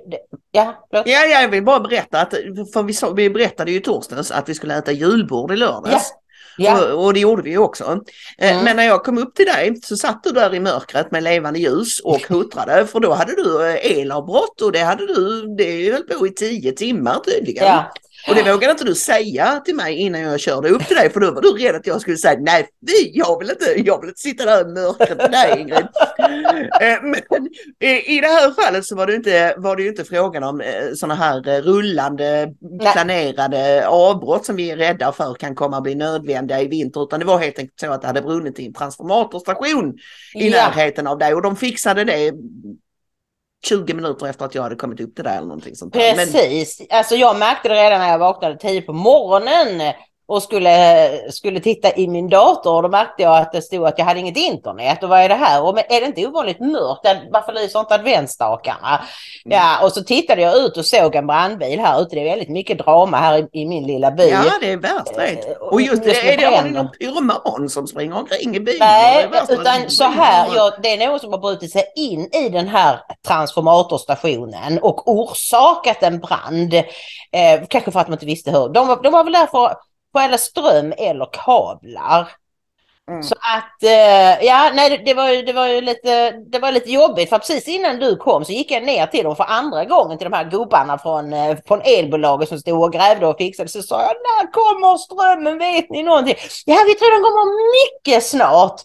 [0.52, 2.34] Ja, ja, jag vill bara berätta att,
[2.74, 6.14] för vi, så, vi berättade ju i torsdags att vi skulle äta julbord i lördags.
[6.58, 6.94] Ja.
[6.94, 7.84] Och, och, det gjorde vi ju också.
[8.38, 8.64] Eh, mm.
[8.64, 11.60] Men när jag kom upp till dig så satt du där i mörkret med levande
[11.60, 16.04] ljus och huttrade för då hade du eh, elavbrott och det hade du, det höll
[16.04, 17.66] på i tio timmar tydligen.
[17.66, 17.94] Ja.
[18.28, 21.20] Och det vågade inte du säga till mig innan jag körde upp till dig för
[21.20, 22.68] då var du rädd att jag skulle säga nej,
[23.14, 25.88] jag vill inte, jag vill inte sitta där i mörkret med dig Ingrid.
[26.82, 27.48] Eh, men
[27.80, 30.94] i det här fallet så var det inte, var det ju inte frågan om eh,
[30.96, 32.54] sådana här eh, rullande
[32.94, 37.20] planerade avbrott som vi är rädda för kan komma att bli nödvändiga i vinter utan
[37.20, 39.94] det var helt enkelt så att det hade brunnit i en transformatorstation
[40.36, 40.68] i ja.
[40.68, 42.34] närheten av dig och de fixade det
[43.66, 45.94] 20 minuter efter att jag hade kommit upp till det eller någonting sånt.
[45.94, 46.98] Precis, Men...
[46.98, 49.94] alltså jag märkte det redan när jag vaknade 10 på morgonen
[50.34, 53.98] och skulle, skulle titta i min dator och då märkte jag att det stod att
[53.98, 55.64] jag hade inget internet och vad är det här?
[55.64, 57.28] Och är det inte ovanligt mörkt?
[57.32, 59.04] Varför lyser inte adventsstakarna?
[59.46, 59.58] Mm.
[59.58, 62.16] Ja, och så tittade jag ut och såg en brandbil här ute.
[62.16, 64.30] Det är väldigt mycket drama här i, i min lilla by.
[64.30, 65.56] Ja, det är värst det.
[65.60, 68.80] Och just det, är det, har ni någon pyroman som springer omkring i bilen?
[68.80, 72.68] Nej, utan så här, ja, det är någon som har brutit sig in i den
[72.68, 76.74] här transformatorstationen och orsakat en brand.
[76.74, 78.70] Eh, kanske för att man inte visste hur.
[78.70, 79.76] De var, de var väl där för
[80.14, 82.28] stjäla ström eller kablar.
[83.10, 83.24] Mm.
[83.24, 87.30] Så att, eh, ja, nej, det, var, det, var ju lite, det var lite jobbigt
[87.30, 90.30] för precis innan du kom så gick jag ner till dem för andra gången till
[90.30, 93.70] de här gubbarna från, eh, från elbolaget som stod och grävde och fixade.
[93.70, 95.58] Så sa jag, när kommer strömmen?
[95.58, 96.36] Vet ni någonting?
[96.66, 98.82] Ja, vi tror den kommer mycket snart.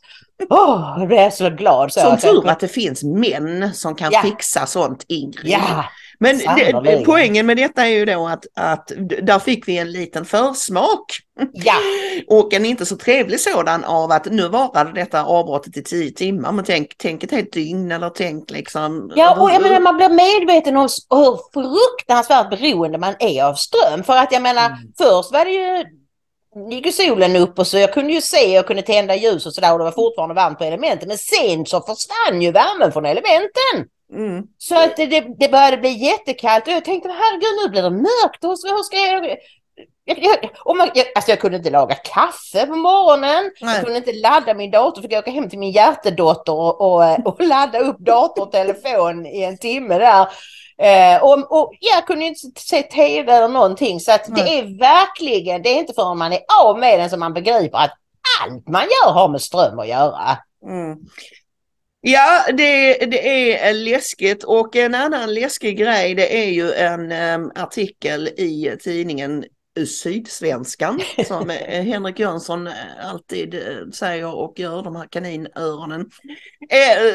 [0.50, 1.92] Åh, oh, jag blev så glad.
[1.92, 4.22] Så som tur att det finns män som kan ja.
[4.22, 5.52] fixa sånt, Ingrid.
[5.52, 5.84] Ja.
[6.20, 10.24] Men det, poängen med detta är ju då att, att där fick vi en liten
[10.24, 11.18] försmak.
[11.52, 11.74] Ja.
[12.26, 16.52] och en inte så trevlig sådan av att nu varade detta avbrottet i tio timmar.
[16.52, 19.12] Men tänk, tänk ett helt dygn eller tänk liksom.
[19.16, 24.04] Ja, och jag menar man blir medveten om hur fruktansvärt beroende man är av ström.
[24.04, 24.78] För att jag menar, mm.
[24.98, 25.84] först var det ju
[26.70, 29.54] gick ju solen upp och så jag kunde ju se och kunde tända ljus och
[29.54, 31.08] sådär och det var fortfarande varmt på elementen.
[31.08, 33.90] Men sen så försvann ju värmen från elementen.
[34.12, 34.42] Mm.
[34.58, 38.44] Så att det, det började bli jättekallt och jag tänkte herregud nu blir det mörkt.
[38.44, 39.38] Hur, hur ska jag...
[40.04, 43.50] Jag, jag, och man, jag, alltså jag kunde inte laga kaffe på morgonen.
[43.60, 43.74] Nej.
[43.74, 45.02] Jag kunde inte ladda min dator.
[45.02, 49.26] Fick jag åka hem till min hjärtedotter och, och, och ladda upp dator och telefon
[49.26, 50.28] i en timme där.
[50.82, 54.00] Eh, och, och jag kunde inte se tv eller någonting.
[54.00, 57.20] Så att det är verkligen, det är inte förrän man är av med den som
[57.20, 57.92] man begriper att
[58.42, 60.38] allt man gör har med ström att göra.
[60.66, 60.98] Mm.
[62.00, 67.52] Ja, det, det är läskigt och en annan läskig grej det är ju en um,
[67.54, 69.44] artikel i tidningen
[69.86, 73.60] Sydsvenskan som eh, Henrik Jönsson eh, alltid eh,
[73.92, 76.10] säger och gör, de här kaninöronen.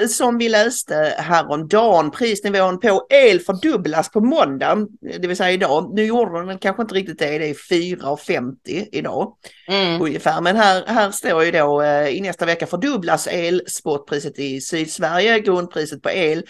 [0.10, 4.88] Som vi läste häromdagen, prisnivån på el fördubblas på måndag,
[5.20, 5.92] det vill säga idag.
[5.94, 9.36] Nu gjorde den kanske inte riktigt det, det är 4,50 idag
[9.68, 10.02] mm.
[10.02, 10.42] ungefär.
[10.42, 16.10] Men här, här står ju då i nästa vecka fördubblas elspotpriset i Sydsverige, grundpriset på
[16.10, 16.44] el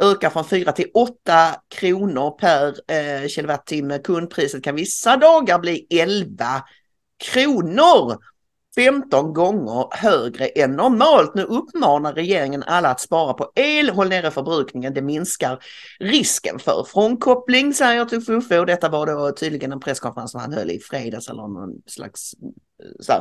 [0.00, 1.12] ökar från 4 till 8
[1.68, 3.98] kronor per eh, kilowattimme.
[3.98, 6.44] Kundpriset kan vissa dagar bli 11
[7.32, 8.18] kronor.
[8.74, 11.34] 15 gånger högre än normalt.
[11.34, 15.58] Nu uppmanar regeringen alla att spara på el, håll nere förbrukningen, det minskar
[16.00, 20.70] risken för frånkoppling, säger Tufuffe och detta var då tydligen en presskonferens som han höll
[20.70, 22.34] i fredags eller någon slags
[22.82, 23.12] eh, så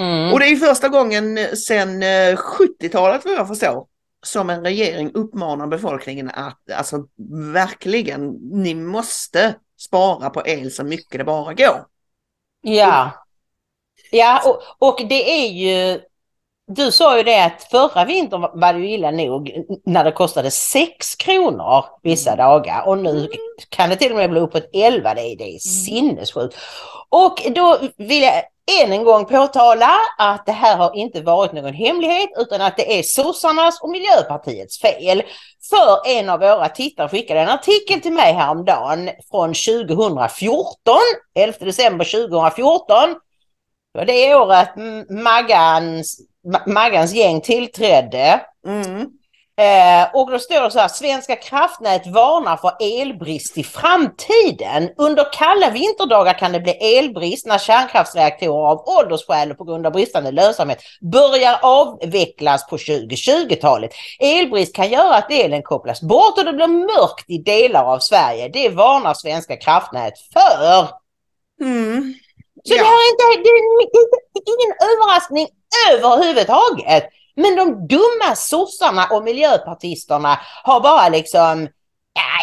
[0.00, 0.32] mm.
[0.32, 3.93] Och det är första gången sedan 70-talet vad jag förstår
[4.24, 7.06] som en regering uppmanar befolkningen att alltså
[7.52, 11.86] verkligen, ni måste spara på el så mycket det bara går.
[12.60, 13.10] Ja,
[14.10, 16.00] ja och, och det är ju
[16.66, 20.50] du sa ju det att förra vintern var det ju illa nog när det kostade
[20.50, 22.44] 6 kronor vissa mm.
[22.44, 23.28] dagar och nu mm.
[23.68, 25.14] kan det till och med bli uppåt 11.
[25.14, 25.58] Det är, det är mm.
[25.58, 26.56] sinnessjukt.
[27.08, 28.42] Och då vill jag
[28.82, 32.98] än en gång påtala att det här har inte varit någon hemlighet utan att det
[32.98, 35.22] är sossarnas och Miljöpartiets fel.
[35.70, 40.74] För en av våra tittare skickade en artikel till mig häromdagen från 2014,
[41.34, 42.86] 11 december 2014.
[43.92, 44.68] Det var det året
[45.10, 46.20] Maggans,
[46.66, 48.40] Maggans gäng tillträdde.
[48.66, 49.10] Mm.
[49.56, 54.90] Eh, och då står det så här, Svenska kraftnät varnar för elbrist i framtiden.
[54.96, 59.92] Under kalla vinterdagar kan det bli elbrist när kärnkraftsreaktorer av åldersskäl och på grund av
[59.92, 60.78] bristande lönsamhet
[61.12, 63.90] börjar avvecklas på 2020-talet.
[64.20, 68.48] Elbrist kan göra att elen kopplas bort och det blir mörkt i delar av Sverige.
[68.48, 70.88] Det varnar Svenska kraftnät för.
[71.60, 72.14] Mm.
[72.64, 72.82] Så ja.
[72.82, 75.48] det, är inte, det är ingen överraskning
[75.92, 77.04] överhuvudtaget.
[77.36, 81.68] Men de dumma sossarna och miljöpartisterna har bara liksom,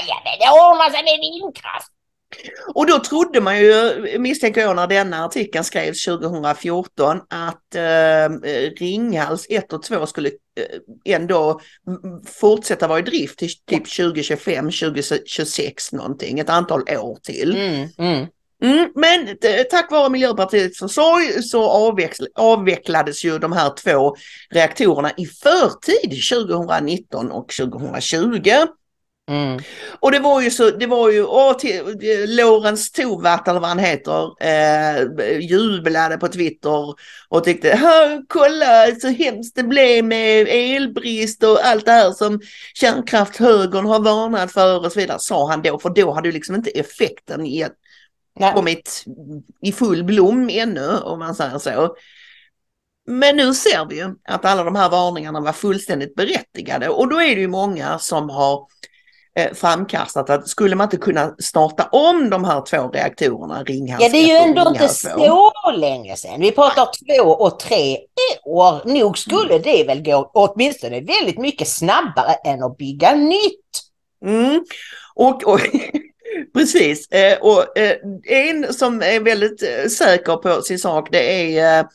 [0.08, 1.92] ja, men det ordnar sig med vindkraft.
[2.74, 8.30] Och då trodde man ju, misstänker jag när denna artikeln skrevs 2014, att eh,
[8.80, 11.62] Ringhals 1 och 2 skulle eh, ändå
[12.26, 17.56] fortsätta vara i drift till typ 2025, 2026 någonting, ett antal år till.
[17.56, 18.28] Mm, mm.
[18.62, 19.38] Mm, men
[19.72, 21.70] tack vare Miljöpartiets försorg så
[22.36, 24.16] avvecklades ju de här två
[24.50, 28.50] reaktorerna i förtid 2019 och 2020.
[29.30, 29.60] Mm.
[30.00, 31.56] Och det var ju så, det var ju, åh,
[32.28, 36.96] Lorentz Tovatt eller vad han heter, eh, jublade på Twitter
[37.30, 37.80] och tyckte,
[38.28, 42.42] kolla så hemskt det blev med elbrist och allt det här som
[42.74, 46.56] kärnkrafthögern har varnat för och så vidare, sa han då, för då hade ju liksom
[46.56, 47.46] inte effekten
[48.40, 49.06] gett, kommit
[49.62, 51.96] i full blom ännu, om man säger så.
[53.08, 57.22] Men nu ser vi ju att alla de här varningarna var fullständigt berättigade och då
[57.22, 58.68] är det ju många som har
[59.36, 64.10] eh, framkastat att skulle man inte kunna starta om de här två reaktorerna, Ringhals Ja,
[64.10, 66.42] det är ju ändå inte så länge sedan.
[66.42, 67.98] Vi pratar två och tre
[68.46, 68.94] år.
[68.94, 69.62] Nog skulle mm.
[69.62, 73.82] det väl gå åtminstone väldigt mycket snabbare än att bygga nytt.
[74.26, 74.66] Mm.
[75.16, 75.60] Och, och
[76.54, 81.86] precis, eh, och eh, en som är väldigt eh, säker på sin sak det är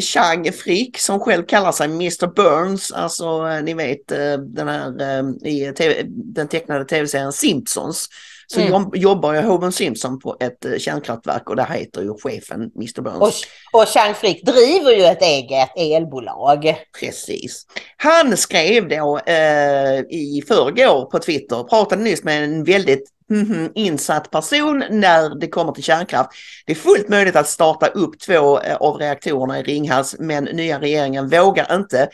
[0.00, 4.08] Chang Frick som själv kallar sig Mr Burns, alltså ni vet
[4.38, 8.08] den här i TV, den tecknade tv-serien Simpsons.
[8.46, 8.90] Så mm.
[8.94, 13.46] jobbar ju Homer Simpson på ett kärnkraftverk och där heter ju chefen Mr Burns.
[13.72, 16.76] Och, och Chang Frick driver ju ett eget elbolag.
[17.00, 17.66] Precis.
[17.96, 24.30] Han skrev då eh, i förrgår på Twitter, pratade nyss med en väldigt mm, insatt
[24.30, 26.30] person när det kommer till kärnkraft.
[26.66, 30.80] Det är fullt möjligt att starta upp två eh, av reaktorerna i Ringhals men nya
[30.80, 32.08] regeringen vågar inte.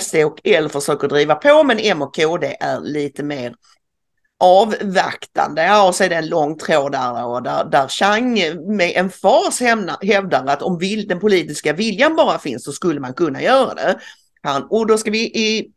[0.00, 3.54] SD och L försöker driva på men M och KD är lite mer
[4.40, 5.64] avvaktande.
[5.64, 8.34] Ja, och så är det en lång tråd där, där, där Chang
[8.76, 9.60] med en fas
[10.02, 13.98] hävdar att om vill, den politiska viljan bara finns så skulle man kunna göra det.
[14.42, 15.70] Han, och då ska vi i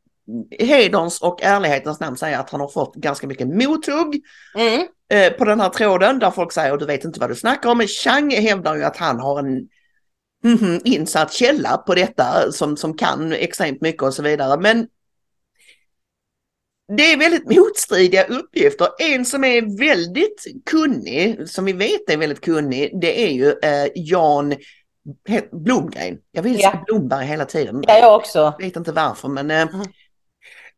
[0.60, 4.22] hederns och ärlighetens namn säga att han har fått ganska mycket mothugg
[4.56, 4.88] mm.
[5.10, 7.82] eh, på den här tråden där folk säger du vet inte vad du snackar om.
[7.82, 9.68] Chang hävdar ju att han har en
[10.44, 14.60] mm, insatt källa på detta som, som kan extremt mycket och så vidare.
[14.60, 14.88] Men
[16.98, 18.88] det är väldigt motstridiga uppgifter.
[19.00, 23.92] En som är väldigt kunnig, som vi vet är väldigt kunnig, det är ju eh,
[23.96, 24.56] Jan
[25.52, 26.18] Blomgren.
[26.32, 26.84] Jag vill säga ja.
[26.86, 27.84] Blomberg hela tiden.
[27.88, 28.40] Ja, jag också.
[28.40, 29.86] Jag vet inte varför men eh, mm.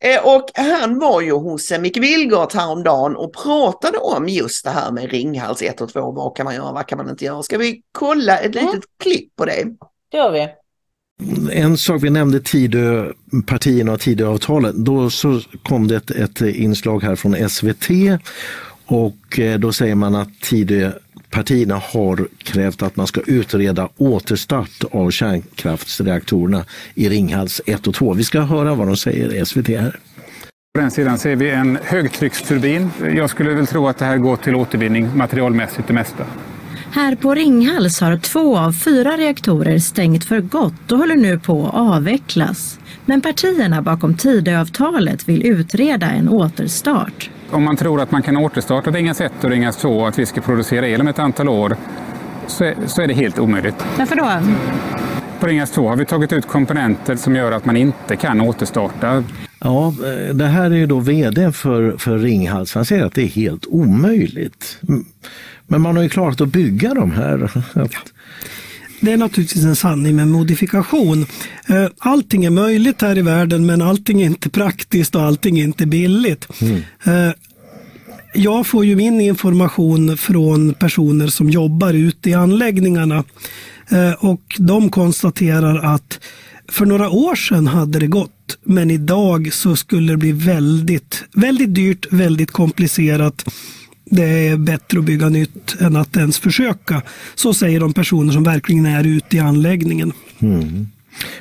[0.04, 4.92] Eh, och han var ju hos Micke Wilgård häromdagen och pratade om just det här
[4.92, 6.12] med Ringhals 1 och 2.
[6.12, 7.44] Vad kan man göra, vad kan man inte göra?
[7.44, 8.66] Ska vi kolla ett mm.
[8.66, 9.66] litet klipp på det?
[10.12, 10.48] Det gör vi.
[11.52, 14.76] En sak vi nämnde Tidöpartierna och Tidöavtalet.
[14.76, 17.90] Då så kom det ett, ett inslag här från SVT
[18.86, 20.42] och eh, då säger man att
[21.32, 26.66] Tidöpartierna har krävt att man ska utreda återstart av kärnkraftsreaktorerna
[26.96, 28.14] i Ringhals 1 och 2.
[28.14, 30.00] Vi ska höra vad de säger, SVT här.
[30.74, 32.90] På den sidan ser vi en högtrycksturbin.
[33.16, 36.26] Jag skulle väl tro att det här går till återvinning materialmässigt det mesta.
[36.92, 41.68] Här på Ringhals har två av fyra reaktorer stängt för gott och håller nu på
[41.68, 42.80] att avvecklas.
[43.06, 47.30] Men partierna bakom Tidöavtalet vill utreda en återstart.
[47.52, 50.26] Om man tror att man kan återstarta Ringhals 1 och Ringhals 2 och att vi
[50.26, 51.76] ska producera el om ett antal år
[52.48, 53.76] så är, så är det helt omöjligt.
[53.98, 54.30] Varför då?
[55.40, 59.24] På Ringhals 2 har vi tagit ut komponenter som gör att man inte kan återstarta.
[59.60, 59.94] Ja,
[60.34, 62.76] det här är ju då vd för, för Ringhals.
[62.76, 64.78] Han säger att det är helt omöjligt.
[65.68, 67.52] Men man har ju klarat att bygga de här.
[69.02, 71.26] Det är naturligtvis en sanning med modifikation.
[71.68, 75.64] Eh, allting är möjligt här i världen men allting är inte praktiskt och allting är
[75.64, 76.48] inte billigt.
[76.62, 76.82] Mm.
[77.04, 77.34] Eh,
[78.34, 83.24] jag får ju min information från personer som jobbar ute i anläggningarna
[83.90, 86.20] eh, och de konstaterar att
[86.70, 91.76] för några år sedan hade det gått men idag så skulle det bli väldigt, väldigt
[91.76, 93.46] dyrt, väldigt komplicerat
[94.12, 97.02] det är bättre att bygga nytt än att ens försöka.
[97.36, 100.14] Så säger de personer som verkligen är ute i anläggningen.
[100.40, 100.88] Mm.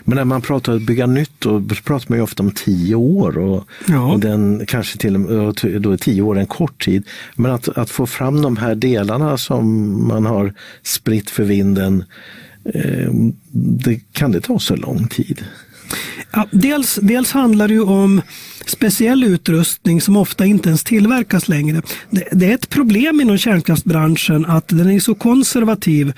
[0.04, 2.94] Men när man pratar om att bygga nytt då pratar man ju ofta om tio
[2.94, 4.12] år och, ja.
[4.12, 7.04] och den kanske till och då är tio år en kort tid.
[7.34, 12.04] Men att, att få fram de här delarna som man har spritt för vinden,
[12.74, 13.12] eh,
[13.52, 15.44] det, kan det ta så lång tid?
[16.32, 18.22] Ja, dels, dels handlar det ju om
[18.70, 21.82] speciell utrustning som ofta inte ens tillverkas längre.
[22.10, 26.12] Det, det, är ett problem inom kärnkraftsbranschen att den är så konservativ.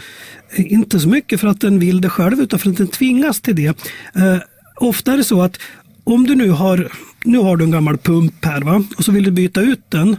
[0.56, 3.56] Inte så mycket för att den vill det själv utan för att den tvingas till
[3.56, 3.66] det.
[4.14, 4.38] Eh,
[4.76, 5.58] ofta är det så att
[6.04, 6.92] om du nu har,
[7.24, 8.84] nu har du en gammal pump här va?
[8.96, 10.16] och så vill du byta ut den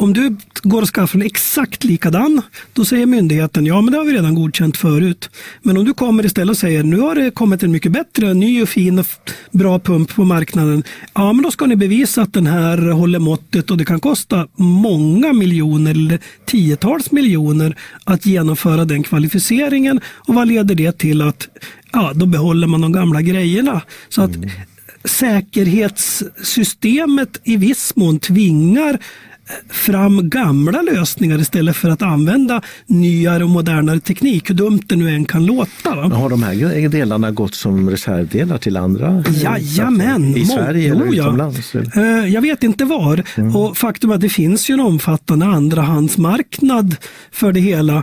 [0.00, 2.42] om du går och skaffar en exakt likadan,
[2.72, 5.30] då säger myndigheten ja men det har vi redan godkänt förut.
[5.62, 8.62] Men om du kommer istället och säger nu har det kommit en mycket bättre, ny
[8.62, 9.06] och fin och
[9.50, 10.82] bra pump på marknaden.
[11.14, 14.48] Ja men då ska ni bevisa att den här håller måttet och det kan kosta
[14.56, 20.00] många miljoner eller tiotals miljoner att genomföra den kvalificeringen.
[20.28, 21.20] Och vad leder det till?
[21.20, 21.48] att
[21.92, 23.82] ja, då behåller man de gamla grejerna.
[24.08, 24.50] Så att mm.
[25.04, 28.98] säkerhetssystemet i viss mån tvingar
[29.68, 35.10] fram gamla lösningar istället för att använda nyare och modernare teknik, hur dumt det nu
[35.14, 35.94] än kan låta.
[35.94, 36.16] Va?
[36.16, 39.24] Har de här delarna gått som reservdelar till andra?
[39.28, 40.36] Jajamän!
[40.36, 41.74] I Sverige eller utomlands?
[41.74, 42.22] Eller?
[42.22, 43.24] Eh, jag vet inte var.
[43.34, 43.56] Mm.
[43.56, 46.96] Och faktum är att det finns ju en omfattande andrahandsmarknad
[47.30, 48.02] för det hela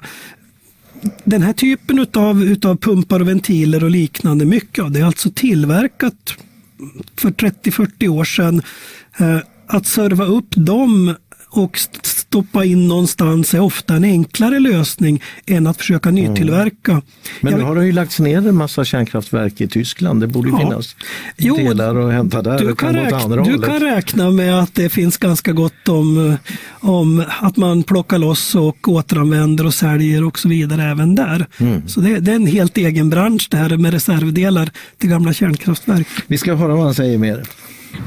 [1.23, 5.29] den här typen utav, utav pumpar och ventiler och liknande, mycket av det är alltså
[5.35, 6.33] tillverkat
[7.17, 8.61] för 30-40 år sedan.
[9.17, 9.37] Eh,
[9.67, 11.15] att serva upp dem
[11.57, 16.91] och stoppa in någonstans är ofta en enklare lösning än att försöka nytillverka.
[16.91, 17.03] Mm.
[17.41, 20.21] Men nu har det ju lagts ner en massa kärnkraftverk i Tyskland.
[20.21, 20.59] Det borde ja.
[20.59, 20.95] finnas
[21.37, 22.59] jo, delar att hämta där.
[22.59, 26.37] Du, kan, räkna, du kan räkna med att det finns ganska gott om,
[26.69, 31.47] om att man plockar loss och återanvänder och säljer och så vidare även där.
[31.57, 31.87] Mm.
[31.87, 36.07] Så det, det, är en helt egen bransch det här med reservdelar till gamla kärnkraftverk.
[36.27, 37.43] Vi ska höra vad han säger mer.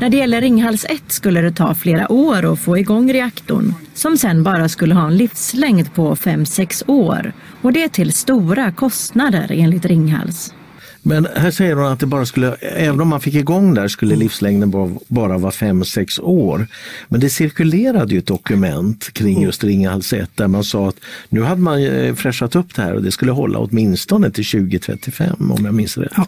[0.01, 4.17] När det gäller Ringhals 1 skulle det ta flera år att få igång reaktorn som
[4.17, 7.33] sen bara skulle ha en livslängd på 5-6 år
[7.63, 10.55] och det till stora kostnader enligt Ringhals.
[11.03, 14.15] Men här säger hon att det bara skulle, även om man fick igång där skulle
[14.15, 14.23] mm.
[14.23, 14.71] livslängden
[15.09, 16.67] bara vara 5-6 år.
[17.09, 19.43] Men det cirkulerade ju ett dokument kring mm.
[19.43, 20.97] just Ringhals 1 där man sa att
[21.29, 25.53] nu hade man eh, fräschat upp det här och det skulle hålla åtminstone till 2035
[25.53, 26.13] om jag minns rätt.
[26.17, 26.27] Ja,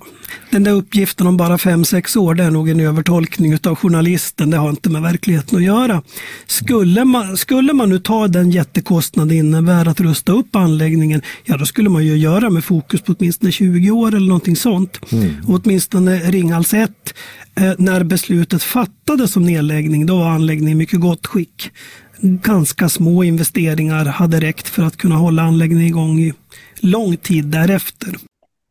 [0.51, 4.51] den där uppgiften om bara 5-6 år det är nog en övertolkning av journalisten.
[4.51, 6.03] Det har inte med verkligheten att göra.
[6.47, 11.57] Skulle man, skulle man nu ta den jättekostnad det innebär att rusta upp anläggningen, ja
[11.57, 15.13] då skulle man ju göra med fokus på åtminstone 20 år eller någonting sånt.
[15.13, 15.35] Mm.
[15.47, 17.15] åtminstone Ringhals 1,
[17.55, 21.71] eh, när beslutet fattades om nedläggning, då var anläggningen i mycket gott skick.
[22.21, 26.33] Ganska små investeringar hade räckt för att kunna hålla anläggningen igång i
[26.81, 28.17] lång tid därefter.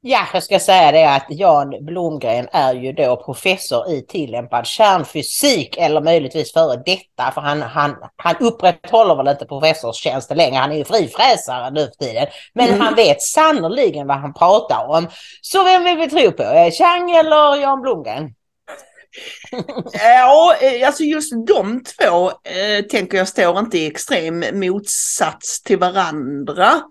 [0.04, 5.78] Ja, jag ska säga det att Jan Blomgren är ju då professor i tillämpad kärnfysik
[5.78, 10.76] eller möjligtvis före detta för han, han, han upprätthåller väl inte professorstjänsten längre, han är
[10.76, 12.28] ju frifräsare nu för tiden.
[12.54, 12.82] Men mm.
[12.82, 15.08] han vet sannoliken vad han pratar om.
[15.42, 18.34] Så vem vill vi tro på, eh, Chang eller Jan Blomgren?
[19.94, 25.78] ja, eh, alltså just de två eh, tänker jag står inte i extrem motsats till
[25.80, 26.82] varandra.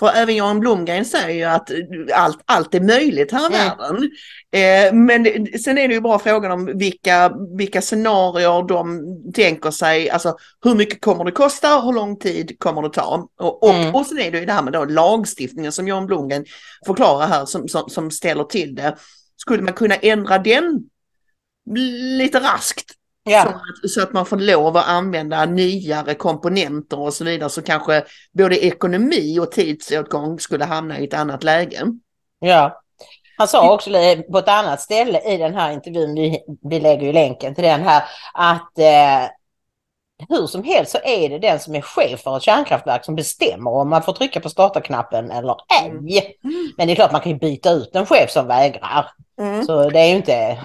[0.00, 1.70] För även Jan Blomgren säger ju att
[2.14, 3.78] allt, allt är möjligt här i mm.
[3.78, 4.10] världen.
[4.52, 9.00] Eh, men sen är det ju bara frågan om vilka, vilka scenarier de
[9.34, 13.28] tänker sig, alltså hur mycket kommer det kosta, hur lång tid kommer det ta?
[13.40, 13.94] Och, och, mm.
[13.94, 16.44] och sen är det ju det här med då lagstiftningen som Jan Blomgren
[16.86, 18.96] förklarar här som, som, som ställer till det.
[19.36, 20.84] Skulle man kunna ändra den
[22.18, 23.42] lite raskt Ja.
[23.42, 27.62] Så, att, så, att, man får lov att använda nyare komponenter och så vidare så
[27.62, 31.82] kanske både ekonomi och tidsåtgång skulle hamna i ett annat läge.
[32.38, 32.80] Ja,
[33.40, 33.90] han sa också
[34.32, 37.82] på ett annat ställe i den här intervjun, vi, vi lägger ju länken till den
[37.82, 38.02] här,
[38.34, 39.30] att eh,
[40.28, 43.70] hur som helst så är det den som är chef för ett kärnkraftverk som bestämmer
[43.70, 45.88] om man får trycka på starta-knappen eller ej.
[45.90, 46.72] Mm.
[46.76, 49.10] Men det är klart man kan ju byta ut en chef som vägrar.
[49.40, 49.64] Mm.
[49.64, 50.58] Så det är ju inte...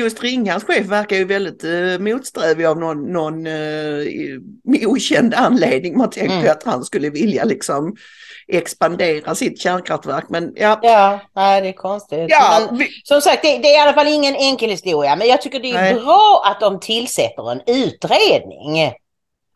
[0.00, 4.06] Just Ringhals chef verkar ju väldigt uh, motsträvig av någon, någon uh,
[4.86, 5.98] okänd anledning.
[5.98, 6.50] Man tänkte mm.
[6.50, 7.96] att han skulle vilja liksom
[8.48, 10.24] expandera sitt kärnkraftverk.
[10.28, 12.26] Men ja, ja nej, det är konstigt.
[12.28, 12.88] Ja, men, vi...
[13.04, 15.16] Som sagt, det, det, är i alla fall ingen enkel historia.
[15.16, 15.94] Men jag tycker det är nej.
[15.94, 18.92] bra att de tillsätter en utredning.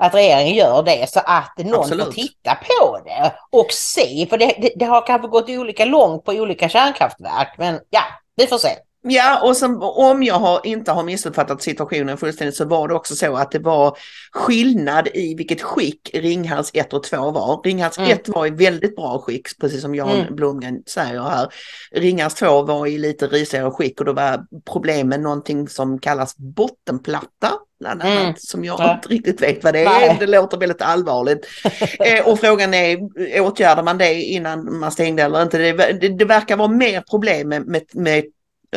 [0.03, 2.05] Att regeringen gör det så att någon Absolut.
[2.05, 4.27] får titta på det och se.
[4.31, 7.55] För det, det, det har kanske gått olika långt på olika kärnkraftverk.
[7.59, 8.03] Men ja,
[8.37, 8.69] vi får se.
[9.03, 13.15] Ja, och som, om jag har, inte har missuppfattat situationen fullständigt så var det också
[13.15, 13.99] så att det var
[14.33, 17.63] skillnad i vilket skick Ringhals 1 och 2 var.
[17.65, 18.11] Ringhals mm.
[18.11, 20.35] 1 var i väldigt bra skick, precis som Jan mm.
[20.35, 21.49] Blomgren säger här.
[21.93, 27.53] Ringhals 2 var i lite risigare skick och då var problemet någonting som kallas bottenplatta.
[27.81, 28.35] Bland annat, mm.
[28.37, 28.95] som jag ja.
[28.95, 29.85] inte riktigt vet vad det är.
[29.85, 30.17] Nej.
[30.21, 31.49] Det låter väldigt allvarligt.
[31.99, 32.99] eh, och frågan är,
[33.41, 35.59] åtgärdar man det innan man stängde eller inte?
[35.59, 38.25] Det, det, det verkar vara mer problem med, med, med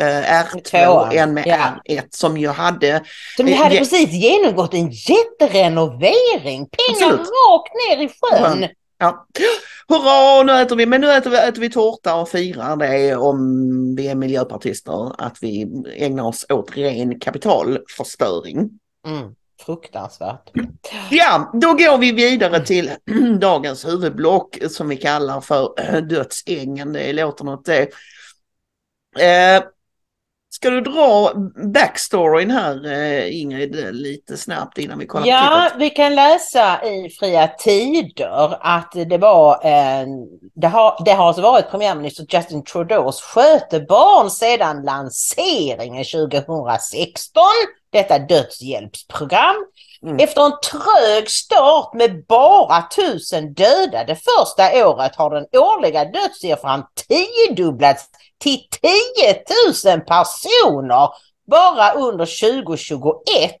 [0.00, 1.94] eh, R2 än med ja.
[1.94, 3.04] R1 som ju hade...
[3.36, 6.68] Som ju hade precis genomgått en jätterenovering.
[6.68, 8.68] Pengar rakt ner i sjön.
[8.98, 9.26] Ja.
[9.88, 13.94] Hurra, nu äter vi, men nu äter vi, äter vi tårta och firar det om
[13.96, 18.70] vi är miljöpartister, att vi ägnar oss åt ren kapitalförstöring.
[19.06, 19.34] Mm.
[19.66, 20.50] Fruktansvärt.
[21.10, 22.90] Ja, då går vi vidare till
[23.40, 26.92] dagens huvudblock som vi kallar för dödsängen.
[26.92, 27.88] Det låter något det.
[29.20, 29.64] Eh,
[30.54, 31.32] Ska du dra
[31.74, 37.48] backstoryn här eh, Ingrid lite snabbt innan vi kollar ja, vi kan läsa i Fria
[37.48, 40.08] Tider att det var en,
[40.54, 47.42] det har, det har alltså varit premiärminister Justin Trudeaus skötebarn sedan lanseringen 2016.
[47.94, 49.56] Detta dödshjälpsprogram.
[50.02, 50.18] Mm.
[50.18, 58.04] Efter en trög start med bara tusen dödade första året har den årliga dödssiffran tiodubblats
[58.42, 61.08] till 10 000 personer
[61.50, 62.26] bara under
[62.56, 63.52] 2021.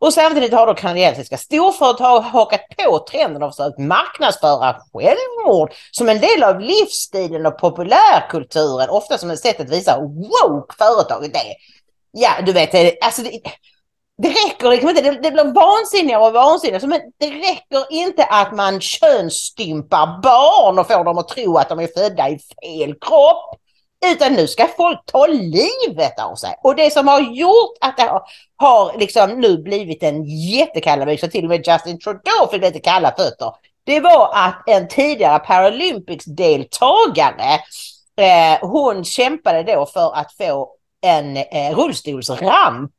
[0.00, 6.20] Och samtidigt har då kanadensiska storföretag hakat på trenden och försökt marknadsföra självmord som en
[6.20, 11.75] del av livsstilen och populärkulturen, ofta som ett sätt att visa hur woke företaget är.
[12.18, 13.40] Ja, du vet, alltså det,
[14.22, 16.86] det räcker liksom inte, det, det blir vansinnigare och vansinnigare.
[16.86, 21.80] Men det räcker inte att man könsstympar barn och får dem att tro att de
[21.80, 23.60] är födda i fel kropp.
[24.12, 26.54] Utan nu ska folk ta livet av sig.
[26.62, 28.22] Och det som har gjort att det har,
[28.56, 33.14] har liksom nu blivit en jättekalabalik, så till och med Justin Trudeau fick lite kalla
[33.18, 33.52] fötter.
[33.84, 37.54] Det var att en tidigare Paralympics-deltagare,
[38.20, 40.75] eh, hon kämpade då för att få
[41.06, 42.92] en eh, rullstolsramp.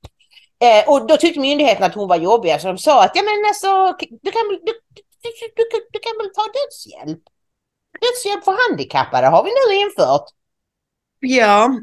[0.63, 3.45] Eh, och då tyckte myndigheten att hon var jobbig, så de sa att ja men
[3.47, 5.01] alltså, du kan, du, du,
[5.55, 7.23] du, du kan väl ta dödshjälp?
[8.01, 10.36] Dödshjälp för handikappade har vi nu infört.
[11.19, 11.79] Ja,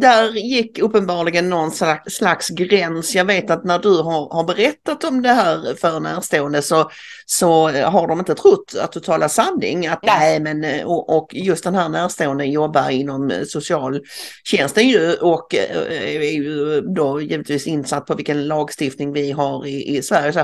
[0.00, 3.14] där gick uppenbarligen någon slags, slags gräns.
[3.14, 6.90] Jag vet att när du har, har berättat om det här för närstående så,
[7.26, 9.86] så har de inte trott att du talar sanning.
[9.86, 10.40] Att, nej.
[10.40, 17.20] men, och, och just den här närstående jobbar inom socialtjänsten ju och är ju då
[17.20, 20.32] givetvis insatt på vilken lagstiftning vi har i, i Sverige.
[20.32, 20.38] Så,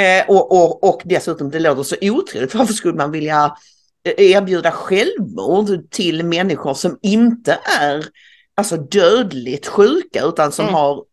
[0.00, 2.54] eh, och, och, och dessutom det låter så otroligt.
[2.54, 3.56] Varför skulle man vilja
[4.04, 8.04] erbjuda självmord till människor som inte är
[8.56, 10.74] alltså dödligt sjuka utan som mm.
[10.74, 11.04] har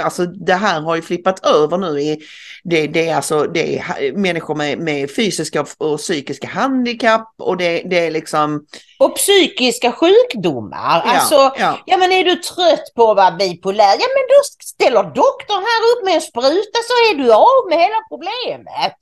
[0.00, 2.20] Alltså det här har ju flippat över nu i
[2.64, 7.82] det, det är alltså det är människor med, med fysiska och psykiska handikapp och det,
[7.90, 8.66] det är liksom
[8.98, 11.02] Och psykiska sjukdomar.
[11.06, 11.78] Ja, alltså, ja.
[11.86, 13.94] ja men är du trött på att vara bipolär?
[13.98, 17.78] Ja men då ställer doktorn här upp med en spruta så är du av med
[17.78, 18.96] hela problemet.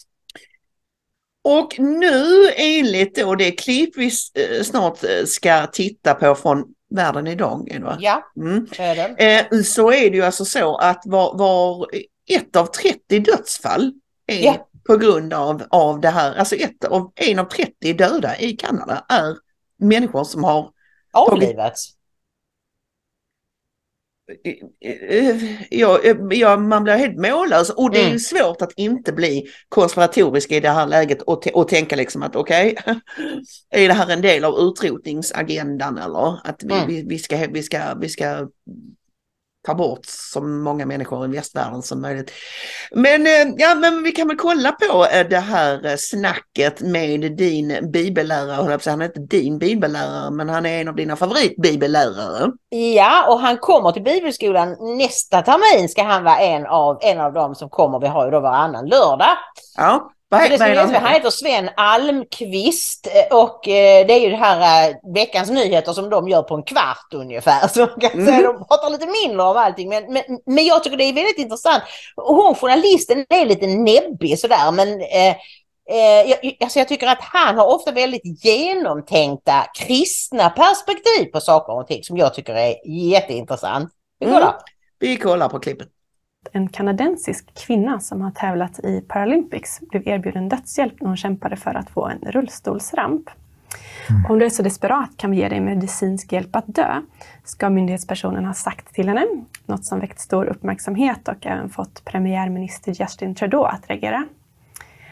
[1.45, 6.65] Och nu enligt då det klipp vi eh, snart eh, ska titta på från
[6.95, 7.97] Världen idag, är det va?
[8.01, 8.67] Ja, mm.
[8.79, 9.47] är det.
[9.53, 11.89] Eh, så är det ju alltså så att var, var
[12.31, 13.93] ett av 30 dödsfall
[14.27, 14.69] är ja.
[14.87, 19.05] på grund av, av det här, alltså ett av, en av 30 döda i Kanada
[19.09, 19.37] är
[19.79, 20.71] människor som har
[21.13, 21.93] avlivats.
[25.71, 28.19] Ja, ja, man blir helt mållös och det är mm.
[28.19, 32.77] svårt att inte bli konspiratorisk i det här läget och, och tänka liksom att okej,
[32.81, 32.95] okay,
[33.85, 36.87] är det här en del av utrotningsagendan eller att vi, mm.
[36.87, 38.49] vi, vi, ska, vi, ska, vi ska
[39.63, 42.33] ta bort så många människor i västvärlden som möjligt.
[42.91, 47.37] Men, eh, ja, men vi kan väl kolla på eh, det här eh, snacket med
[47.37, 48.79] din bibellärare.
[48.87, 52.53] Han är inte din bibellärare, men han är en av dina favoritbibellärare.
[52.69, 57.33] Ja, och han kommer till bibelskolan nästa termin ska han vara en av, en av
[57.33, 58.01] dem som kommer.
[58.01, 59.37] Vi har ju då varannan lördag.
[59.77, 60.11] Ja.
[60.33, 64.37] Vad, det vad han, han heter Sven Almqvist eh, och eh, det är ju det
[64.37, 67.69] här eh, veckans nyheter som de gör på en kvart ungefär.
[67.75, 68.27] Så man kan mm.
[68.27, 69.89] säga de pratar lite mindre om allting.
[69.89, 71.83] Men, men, men jag tycker det är väldigt intressant.
[72.17, 75.37] Hon journalisten är lite näbbig sådär men eh,
[75.91, 81.73] eh, jag, alltså jag tycker att han har ofta väldigt genomtänkta kristna perspektiv på saker
[81.73, 83.91] och ting som jag tycker är jätteintressant.
[84.19, 84.41] Vi kollar.
[84.41, 84.61] Mm.
[84.99, 85.89] Vi kollar på klippet.
[86.53, 91.75] En kanadensisk kvinna som har tävlat i Paralympics blev erbjuden dödshjälp när hon kämpade för
[91.75, 93.31] att få en rullstolsramp.
[94.11, 94.31] Mm.
[94.31, 97.03] Om du är så desperat kan vi ge dig medicinsk hjälp att dö,
[97.45, 99.27] ska myndighetspersonen ha sagt till henne.
[99.67, 104.27] Något som väckt stor uppmärksamhet och även fått premiärminister Justin Trudeau att reagera.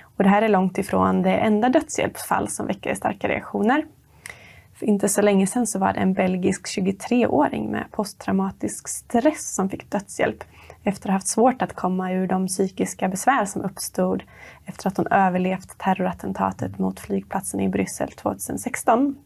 [0.02, 3.84] Och det här är långt ifrån det enda dödshjälpsfall som väcker starka reaktioner.
[4.74, 9.68] För inte så länge sedan så var det en belgisk 23-åring med posttraumatisk stress som
[9.68, 10.44] fick dödshjälp
[10.84, 14.22] efter att ha haft svårt att komma ur de psykiska besvär som uppstod
[14.64, 19.16] efter att hon överlevt terrorattentatet mot flygplatsen i Bryssel 2016.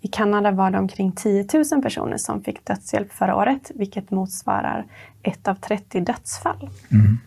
[0.00, 4.86] I Kanada var det omkring 10 000 personer som fick dödshjälp förra året, vilket motsvarar
[5.22, 6.70] ett av 30 dödsfall.
[6.92, 7.18] Mm.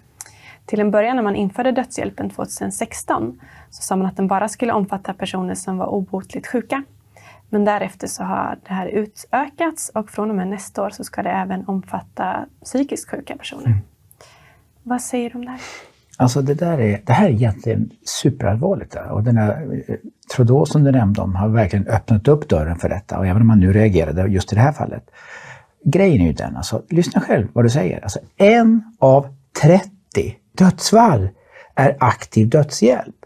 [0.65, 3.39] Till en början när man införde dödshjälpen 2016
[3.69, 6.83] så sa man att den bara skulle omfatta personer som var obotligt sjuka.
[7.49, 11.23] Men därefter så har det här utökats och från och med nästa år så ska
[11.23, 13.65] det även omfatta psykiskt sjuka personer.
[13.65, 13.79] Mm.
[14.83, 15.61] Vad säger du om det här?
[16.17, 18.91] Alltså det, där är, det här är egentligen superallvarligt.
[18.91, 19.09] Där.
[19.09, 19.95] Och den här eh,
[20.35, 23.17] Trudeau som du nämnde om har verkligen öppnat upp dörren för detta.
[23.17, 25.03] Och även om man nu reagerade just i det här fallet.
[25.85, 28.03] Grejen är ju den, alltså, lyssna själv vad du säger.
[28.03, 29.27] Alltså, en av
[29.61, 29.89] 30
[30.57, 31.29] dödsfall
[31.75, 33.18] är aktiv dödshjälp.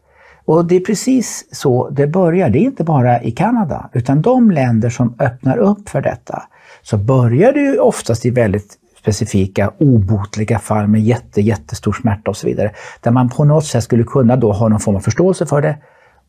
[0.45, 2.49] Och det är precis så det börjar.
[2.49, 6.43] Det är inte bara i Kanada, utan de länder som öppnar upp för detta,
[6.81, 12.37] så börjar det ju oftast i väldigt specifika obotliga fall med jätte, jättestor smärta och
[12.37, 12.71] så vidare.
[13.01, 15.77] Där man på något sätt skulle kunna då ha någon form av förståelse för det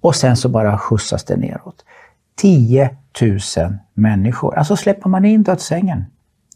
[0.00, 1.84] och sen så bara skjutsas det neråt.
[2.36, 2.90] 10
[3.20, 3.38] 000
[3.94, 4.58] människor.
[4.58, 6.04] Alltså släpper man in dödssängen.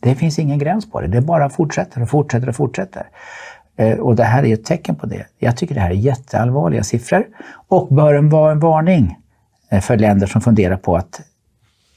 [0.01, 1.07] Det finns ingen gräns på det.
[1.07, 3.07] Det bara fortsätter och fortsätter och fortsätter.
[3.79, 5.27] Eh, och det här är ett tecken på det.
[5.39, 7.27] Jag tycker det här är jätteallvarliga siffror
[7.69, 9.19] och bör vara en varning
[9.71, 11.21] eh, för länder som funderar på att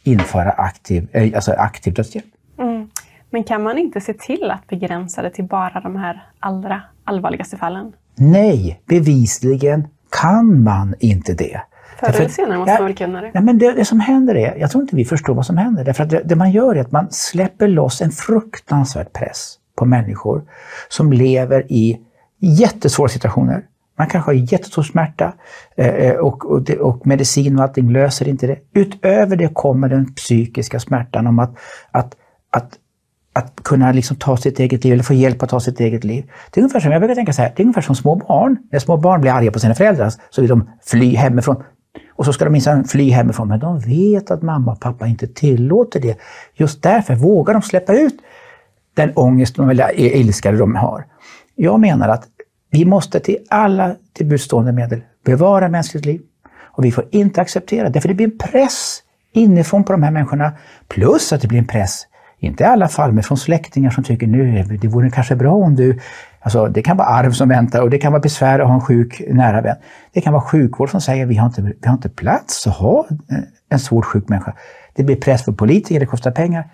[0.03, 2.25] införa aktiv, eh, alltså aktiv dödshjälp.
[2.59, 2.89] Mm.
[3.29, 7.57] Men kan man inte se till att begränsa det till bara de här allra allvarligaste
[7.57, 7.93] fallen?
[8.15, 9.87] Nej, bevisligen
[10.21, 11.61] kan man inte det.
[11.99, 13.31] Förr eller senare måste man väl kunna det?
[13.33, 15.83] Nej, men det, det, som händer är, jag tror inte vi förstår vad som händer.
[15.83, 19.85] Därför att det, det, man gör är att man släpper loss en fruktansvärd press på
[19.85, 20.43] människor
[20.89, 21.99] som lever i
[22.39, 23.63] jättesvåra situationer.
[23.97, 25.33] Man kanske har jättestor smärta
[25.75, 28.57] eh, eh, och, och, och, medicin och allting löser inte det.
[28.73, 31.57] Utöver det kommer den psykiska smärtan om att,
[31.91, 32.15] att,
[32.51, 32.77] att
[33.33, 36.31] att kunna liksom ta sitt eget liv eller få hjälp att ta sitt eget liv.
[36.51, 38.57] Det är ungefär som, jag brukar tänka så här, det är ungefär som små barn.
[38.71, 41.63] När små barn blir arga på sina föräldrar så vill de fly hemifrån.
[42.15, 45.27] Och så ska de minsann fly hemifrån, men de vet att mamma och pappa inte
[45.27, 46.17] tillåter det.
[46.53, 48.19] Just därför vågar de släppa ut
[48.93, 51.05] den ångest eller ilska de har.
[51.55, 52.27] Jag menar att
[52.71, 56.21] vi måste till alla tillbudstående medel bevara mänskligt liv.
[56.73, 60.11] Och vi får inte acceptera det, för det blir en press inifrån på de här
[60.11, 60.51] människorna.
[60.87, 62.07] Plus att det blir en press
[62.41, 65.75] inte i alla fall, men från släktingar som tycker nu det vore kanske bra om
[65.75, 65.99] du...
[66.39, 68.81] Alltså, det kan vara arv som väntar och det kan vara besvär att ha en
[68.81, 69.75] sjuk nära vän.
[70.13, 73.05] Det kan vara sjukvård som säger vi har inte, vi har inte plats att ha
[73.09, 73.37] eh,
[73.69, 74.53] en svårt sjuk människa.
[74.93, 76.69] Det blir press för politiker, det kostar pengar.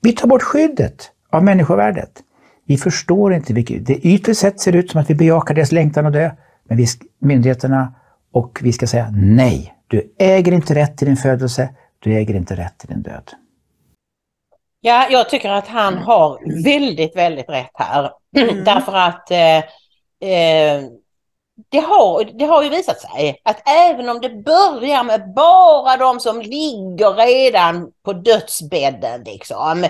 [0.00, 2.22] Vi tar bort skyddet av människovärdet.
[2.66, 3.86] Vi förstår inte vilket...
[3.86, 6.30] Det ytligt sett ser det ut som att vi bejakar deras längtan att dö.
[6.68, 6.86] Men vi,
[7.18, 7.94] myndigheterna
[8.32, 9.74] och vi ska säga nej.
[9.86, 11.68] Du äger inte rätt till din födelse.
[11.98, 13.30] Du äger inte rätt till din död.
[14.80, 18.10] Ja, jag tycker att han har väldigt, väldigt rätt här.
[18.36, 18.64] Mm.
[18.64, 19.56] Därför att eh,
[20.30, 20.82] eh,
[21.70, 26.20] det, har, det har ju visat sig att även om det börjar med bara de
[26.20, 29.86] som ligger redan på dödsbädden, liksom,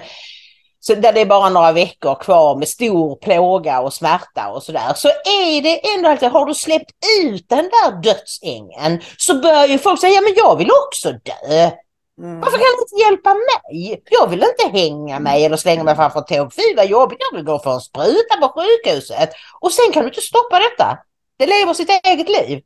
[0.87, 4.93] så där det är bara några veckor kvar med stor plåga och smärta och sådär,
[4.97, 6.91] så är det ändå alltid, har du släppt
[7.23, 11.71] ut den där dödsängen så börjar ju folk säga, ja men jag vill också dö.
[12.19, 12.41] Mm.
[12.41, 14.03] Varför kan ni inte hjälpa mig?
[14.11, 16.53] Jag vill inte hänga mig eller slänga mig framför tåg.
[16.55, 19.31] Fy vad jobbigt, jag vill gå för en spruta på sjukhuset.
[19.61, 20.99] Och sen kan du inte stoppa detta.
[21.39, 22.63] Det lever sitt eget liv.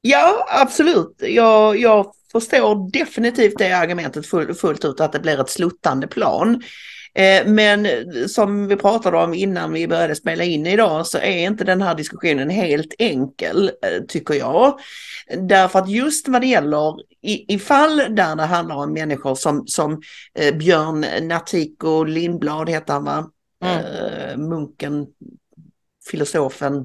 [0.00, 1.16] Ja, absolut.
[1.18, 4.26] Jag, jag förstår definitivt det argumentet
[4.60, 6.62] fullt ut, att det blir ett sluttande plan.
[7.16, 7.86] Eh, men
[8.28, 11.94] som vi pratade om innan vi började spela in idag så är inte den här
[11.94, 14.78] diskussionen helt enkel, eh, tycker jag.
[15.38, 16.94] Därför att just vad det gäller
[17.48, 20.02] i, fall där det handlar om människor som, som
[20.38, 23.30] eh, Björn Natthiko Lindblad heter han va?
[23.64, 24.48] Mm.
[24.48, 25.06] Munken
[26.10, 26.84] filosofen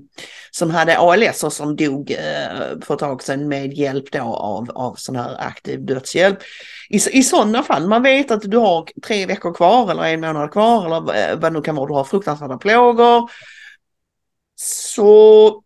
[0.52, 4.72] som hade ALS och som dog eh, för ett tag sedan med hjälp då av,
[4.72, 6.40] av sån här aktiv dödshjälp.
[6.90, 10.52] I, I sådana fall, man vet att du har tre veckor kvar eller en månad
[10.52, 13.32] kvar eller eh, vad det nu kan vara, du har fruktansvärda plågor.
[14.56, 15.62] Så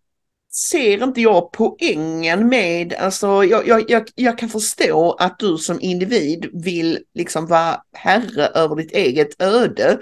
[0.55, 5.81] ser inte jag poängen med, alltså jag, jag, jag, jag, kan förstå att du som
[5.81, 9.99] individ vill liksom vara herre över ditt eget öde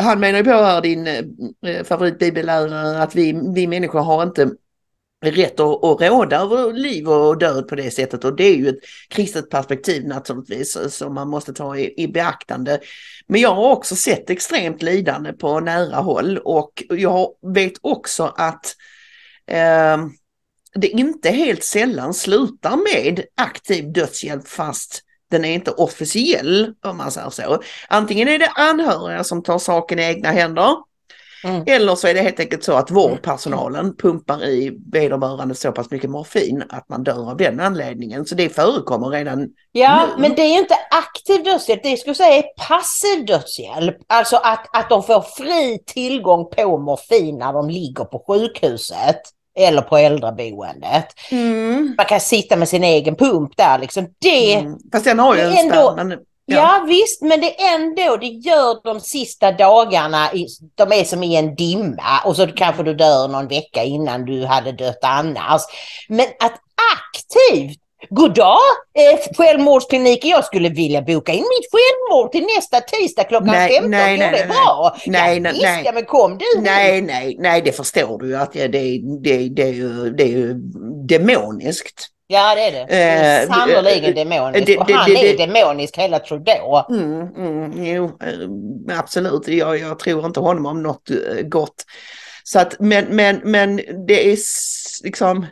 [0.00, 1.24] han menar ju på här, din eh,
[1.66, 4.50] eh favoritbibellärare, att vi, vi människor har inte
[5.24, 8.68] rätt att, att råda över liv och död på det sättet och det är ju
[8.68, 8.78] ett
[9.08, 12.80] kristet perspektiv naturligtvis som man måste ta i, i beaktande.
[13.26, 18.76] Men jag har också sett extremt lidande på nära håll och jag vet också att
[19.46, 19.98] eh,
[20.74, 27.10] det inte helt sällan slutar med aktiv dödshjälp fast den är inte officiell om man
[27.10, 27.62] säger så.
[27.88, 30.76] Antingen är det anhöriga som tar saken i egna händer
[31.44, 31.64] mm.
[31.66, 36.10] eller så är det helt enkelt så att vårdpersonalen pumpar i vederbörande så pass mycket
[36.10, 38.26] morfin att man dör av den anledningen.
[38.26, 40.22] Så det förekommer redan Ja, nu.
[40.22, 43.96] men det är inte aktiv dödshjälp, det skulle säga är passiv dödshjälp.
[44.06, 49.20] Alltså att, att de får fri tillgång på morfin när de ligger på sjukhuset
[49.60, 51.06] eller på äldreboendet.
[51.30, 51.94] Mm.
[51.96, 54.06] Man kan sitta med sin egen pump där liksom.
[54.18, 54.78] Det, mm.
[54.92, 56.18] Fast den har ju en ändå, men...
[56.46, 56.56] Ja.
[56.56, 60.28] ja visst, men det är ändå, det gör de sista dagarna,
[60.74, 64.46] de är som i en dimma och så kanske du dör någon vecka innan du
[64.46, 65.62] hade dött annars.
[66.08, 66.60] Men att
[66.96, 68.58] aktivt God dag,
[68.94, 70.30] eh, självmordskliniken.
[70.30, 73.90] Jag skulle vilja boka in mitt självmord till nästa tisdag klockan nej, 15.
[73.90, 74.96] Nej, nej, det bra?
[75.06, 75.82] Nej, nej, nej.
[75.84, 79.48] Ja, men kom du Nej, nej, nej, det förstår du ju att det, det, det,
[79.48, 80.54] det, är ju, det är ju
[81.08, 82.06] demoniskt.
[82.26, 82.86] Ja det är det.
[82.88, 84.66] det är eh, sannerligen demoniskt.
[84.66, 86.84] Det, det, och han är demonisk hela Trudeau.
[86.90, 89.48] Mm, mm, jo, eh, absolut.
[89.48, 91.84] Jag, jag tror inte honom om något eh, gott.
[92.44, 93.76] Så att, men, men, men
[94.06, 94.36] det är
[95.04, 95.46] liksom Eh,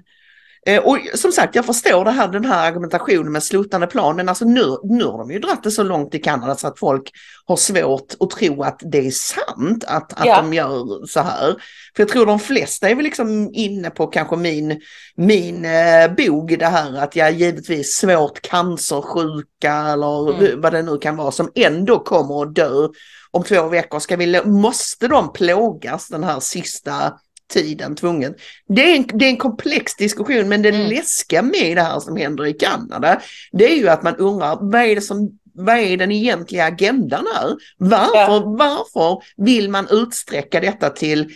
[0.77, 4.45] och som sagt, jag förstår det här, den här argumentationen med slutande plan, men alltså
[4.45, 7.13] nu, nu har de ju dragit det så långt i Kanada så att folk
[7.45, 10.43] har svårt att tro att det är sant att, att ja.
[10.43, 11.55] de gör så här.
[11.97, 14.81] För jag tror de flesta är väl liksom inne på kanske min,
[15.17, 20.61] min eh, bog det här att jag givetvis svårt cancersjuka eller mm.
[20.61, 22.89] vad det nu kan vara som ändå kommer att dö
[23.31, 23.99] om två veckor.
[23.99, 27.13] Ska vi, måste de plågas den här sista
[27.49, 28.35] tiden tvungen.
[28.69, 30.89] Det är, en, det är en komplex diskussion men det mm.
[30.89, 33.21] läskiga med det här som händer i Kanada
[33.53, 37.27] det är ju att man undrar vad är det som vad är den egentliga agendan
[37.35, 37.57] här?
[37.79, 38.43] Varför, ja.
[38.47, 41.31] varför vill man utsträcka detta till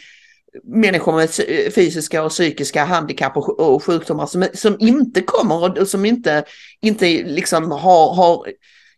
[0.64, 1.30] människor med
[1.74, 6.44] fysiska och psykiska handikapp och, sjukdomar som, som inte kommer och som inte,
[6.80, 8.46] inte liksom har, har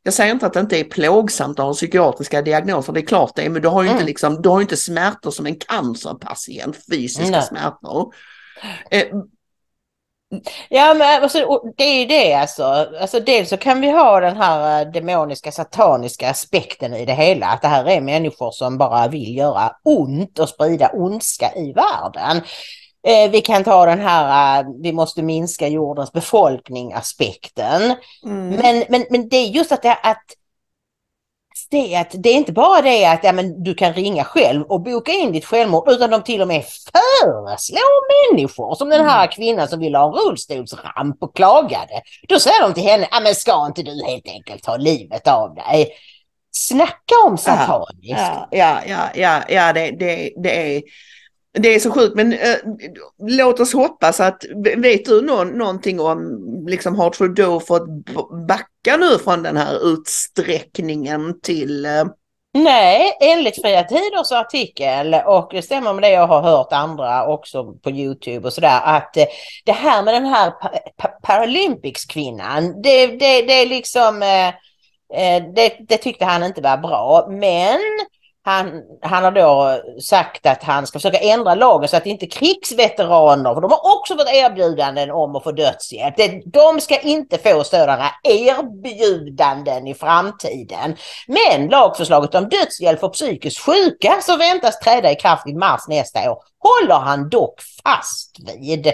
[0.04, 3.32] jag säger inte att det inte är plågsamt att ha psykiatriska diagnoser, det är klart
[3.34, 3.96] det är, men du har ju mm.
[3.96, 7.42] inte, liksom, du har inte smärtor som en cancerpatient, fysiska Nej.
[7.42, 8.14] smärtor.
[8.90, 9.06] Eh,
[10.68, 12.64] Ja men alltså, det är ju det alltså.
[13.00, 13.20] alltså.
[13.20, 17.46] Dels så kan vi ha den här eh, demoniska sataniska aspekten i det hela.
[17.46, 22.42] Att det här är människor som bara vill göra ont och sprida ondska i världen.
[23.06, 27.82] Eh, vi kan ta den här, uh, vi måste minska jordens befolkning aspekten.
[28.24, 28.48] Mm.
[28.48, 30.24] Men, men, men det är just att, det, att
[31.70, 34.82] det, att det är inte bara det att ja, men du kan ringa själv och
[34.82, 39.30] boka in ditt självmord utan de till och med föreslår människor som den här mm.
[39.30, 42.02] kvinnan som ville ha en rullstolsramp och klagade.
[42.28, 45.54] Då säger de till henne, ja men ska inte du helt enkelt ta livet av
[45.54, 45.88] dig?
[46.56, 48.08] Snacka om sataniskt.
[48.08, 50.82] Ja, ja, ja, ja, ja det, det, det är
[51.58, 52.56] det är så sjukt, men äh,
[53.18, 54.44] låt oss hoppas att,
[54.76, 56.38] vet du någon, någonting om,
[56.68, 57.86] liksom har Trudeau fått
[58.48, 62.04] backa nu från den här utsträckningen till äh...
[62.56, 67.72] Nej, enligt Fria Tiders artikel och det stämmer med det jag har hört andra också
[67.72, 69.24] på Youtube och sådär att eh,
[69.64, 74.20] det här med den här pa pa Paralympics-kvinnan, det, det, det är liksom,
[75.54, 77.26] det, det tyckte han inte var bra.
[77.30, 77.80] Men
[78.46, 83.54] han, han har då sagt att han ska försöka ändra lagen så att inte krigsveteraner,
[83.54, 86.14] för de har också fått erbjudanden om att få dödshjälp.
[86.44, 90.96] De ska inte få sådana erbjudanden i framtiden.
[91.26, 96.30] Men lagförslaget om dödshjälp för psykiskt sjuka som väntas träda i kraft i mars nästa
[96.30, 98.92] år håller han dock fast vid.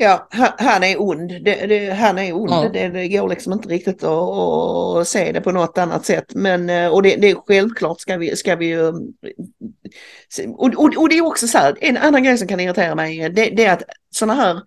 [0.00, 0.28] Ja,
[0.58, 1.28] han är ond.
[1.44, 2.52] Det, det, han är ond.
[2.52, 2.72] Mm.
[2.72, 6.34] Det, det går liksom inte riktigt att, att, se det på något annat sätt.
[6.34, 8.88] Men, eh, och det, det självklart ska vi, ska vi ju...
[10.48, 13.30] Och, och, och, det är också så här, en annan grej som kan irritera mig,
[13.30, 14.62] det, det är att sådana här,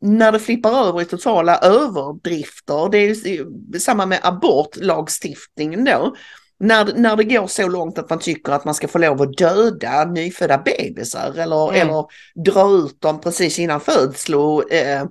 [0.00, 6.14] när det flippar över i totala överdrifter, det är samma med abortlagstiftningen då
[6.60, 9.36] när, när det går så långt att man tycker att man ska få lov att
[9.36, 11.80] döda nyfödda bebisar eller, mm.
[11.80, 12.04] eller
[12.34, 15.04] dra ut dem precis innan födslo eh,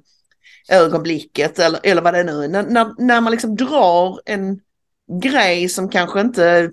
[0.70, 2.48] ögonblicket eller, eller vad det nu är.
[2.48, 4.60] När, när, när man liksom drar en
[5.22, 6.72] grej som kanske inte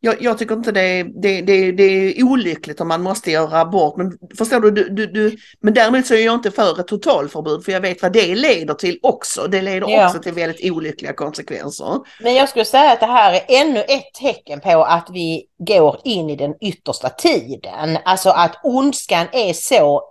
[0.00, 3.96] jag, jag, tycker inte det, det, det, det är olyckligt om man måste göra abort.
[3.96, 7.64] Men förstår du, du, du, du, men däremot så är jag inte för ett totalförbud
[7.64, 9.46] för jag vet vad det leder till också.
[9.46, 10.06] Det leder ja.
[10.06, 12.00] också till väldigt olyckliga konsekvenser.
[12.20, 16.00] Men jag skulle säga att det här är ännu ett tecken på att vi går
[16.04, 17.98] in i den yttersta tiden.
[18.04, 20.02] Alltså att ondskan är så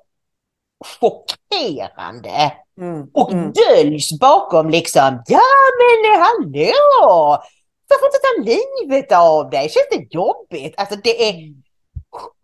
[0.86, 3.08] chockerande mm.
[3.14, 3.52] och mm.
[3.52, 5.42] döljs bakom liksom, ja
[5.80, 7.44] men hallå!
[7.90, 8.52] Varför inte ta
[8.84, 9.70] livet av dig?
[9.70, 10.74] Känns det jobbigt?
[10.78, 11.54] Alltså det är...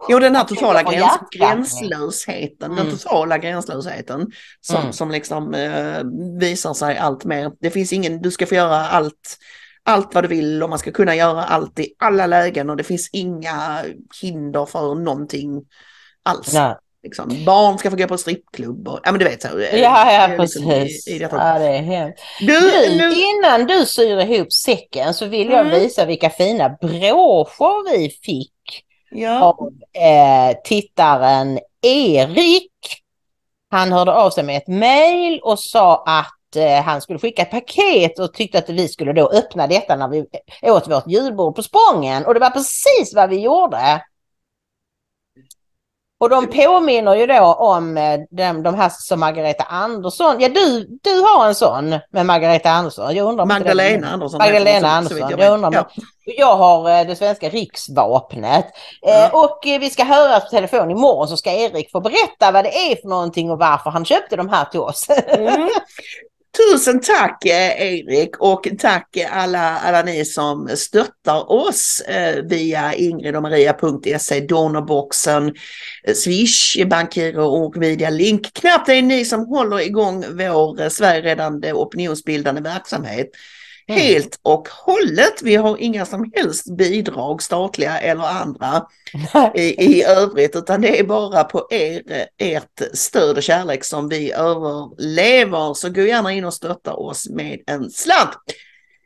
[0.09, 2.85] Jo, den här totala gräns, gränslösheten, mm.
[2.85, 4.31] den totala gränslösheten
[4.61, 4.93] som, mm.
[4.93, 6.03] som liksom eh,
[6.39, 7.51] visar sig allt mer.
[7.59, 9.37] Det finns ingen, du ska få göra allt,
[9.83, 12.83] allt vad du vill och man ska kunna göra allt i alla lägen och det
[12.83, 13.83] finns inga
[14.21, 15.65] hinder för någonting
[16.23, 16.53] alls.
[16.53, 16.75] Nej.
[17.03, 19.47] Liksom, barn ska få gå på strippklubb och ja men du vet så.
[19.73, 21.07] Ja, ja liksom precis.
[21.07, 22.13] I, i ja, det är.
[22.39, 22.59] Du,
[22.97, 23.23] du.
[23.23, 25.79] Innan du syr ihop säcken så vill jag mm.
[25.79, 29.43] visa vilka fina broscher vi fick ja.
[29.43, 29.69] av
[30.01, 32.71] eh, tittaren Erik.
[33.71, 37.41] Han hörde av sig med ett mejl och sa att att eh, han skulle skicka
[37.41, 40.25] ett paket och tyckte att vi skulle då öppna detta när vi
[40.61, 42.25] åt vårt julbord på Spången.
[42.25, 44.01] Och det var precis vad vi gjorde.
[46.23, 50.35] Och de påminner ju då om eh, de, de här som Margareta Andersson.
[50.39, 53.15] Ja, du, du har en sån med Margareta Andersson.
[53.15, 54.37] Jag undrar Magdalena Andersson.
[54.37, 55.29] Magdalena Andersson.
[55.29, 55.89] Jag, jag, undrar ja.
[56.25, 58.65] jag har eh, det svenska riksvapnet.
[59.01, 59.25] Ja.
[59.25, 62.91] Eh, och vi ska höra på telefon imorgon så ska Erik få berätta vad det
[62.91, 65.09] är för någonting och varför han köpte de här till oss.
[65.09, 65.69] Mm.
[66.57, 74.39] Tusen tack eh, Erik och tack alla, alla ni som stöttar oss eh, via ingridomaria.se,
[74.39, 75.53] donorboxen,
[76.03, 78.53] eh, Swish, Bankgiro och Media Link.
[78.53, 83.27] Knappt är ni som håller igång vår Sverigeräddande opinionsbildande verksamhet.
[83.87, 84.01] Mm.
[84.01, 85.41] Helt och hållet.
[85.41, 88.85] Vi har inga som helst bidrag, statliga eller andra,
[89.55, 92.01] i, i övrigt, utan det är bara på er,
[92.37, 95.73] ert stöd och kärlek som vi överlever.
[95.73, 98.37] Så gå gärna in och stötta oss med en slant.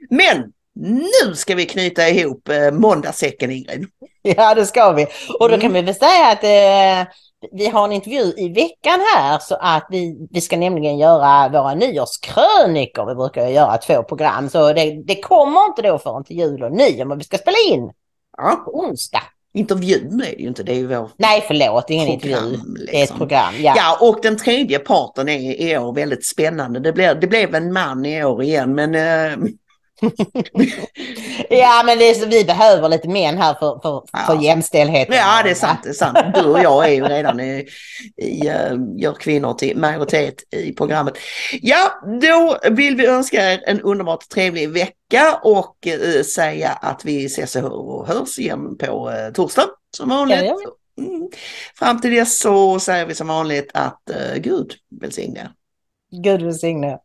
[0.09, 3.87] Men nu ska vi knyta ihop eh, måndagssäcken Ingrid.
[4.21, 5.07] Ja det ska vi.
[5.39, 5.73] Och då kan mm.
[5.73, 7.13] vi väl säga att eh,
[7.51, 11.73] vi har en intervju i veckan här så att vi, vi ska nämligen göra våra
[11.73, 13.05] nyårskrönikor.
[13.05, 16.71] Vi brukar göra två program så det, det kommer inte då förrän till jul och
[16.71, 17.91] nyår men vi ska spela in
[18.37, 18.61] ja.
[18.65, 19.23] på onsdag.
[19.53, 22.51] Intervjun är det ju inte, det är ju vår Nej förlåt, ingen program, intervju.
[22.51, 22.77] Liksom.
[22.85, 23.53] Det är ett program.
[23.59, 23.73] Ja.
[23.77, 26.79] ja, och den tredje parten är i år väldigt spännande.
[26.79, 29.37] Det blev, det blev en man i år igen men eh,
[31.49, 34.19] ja men det är, vi behöver lite män här för, för, ja.
[34.27, 35.15] för jämställdheten.
[35.15, 36.17] Ja det är sant, det är sant.
[36.35, 37.67] Du och jag är ju redan i,
[38.17, 41.17] i uh, gör kvinnor till majoritet i programmet.
[41.61, 47.25] Ja, då vill vi önska er en underbart trevlig vecka och uh, säga att vi
[47.25, 49.67] ses och hörs igen på uh, torsdag
[49.97, 50.43] som vanligt.
[50.43, 50.57] Ja,
[51.03, 51.29] mm.
[51.75, 55.49] Fram till dess så säger vi som vanligt att uh, Gud välsigne.
[56.23, 56.99] Gud välsigne.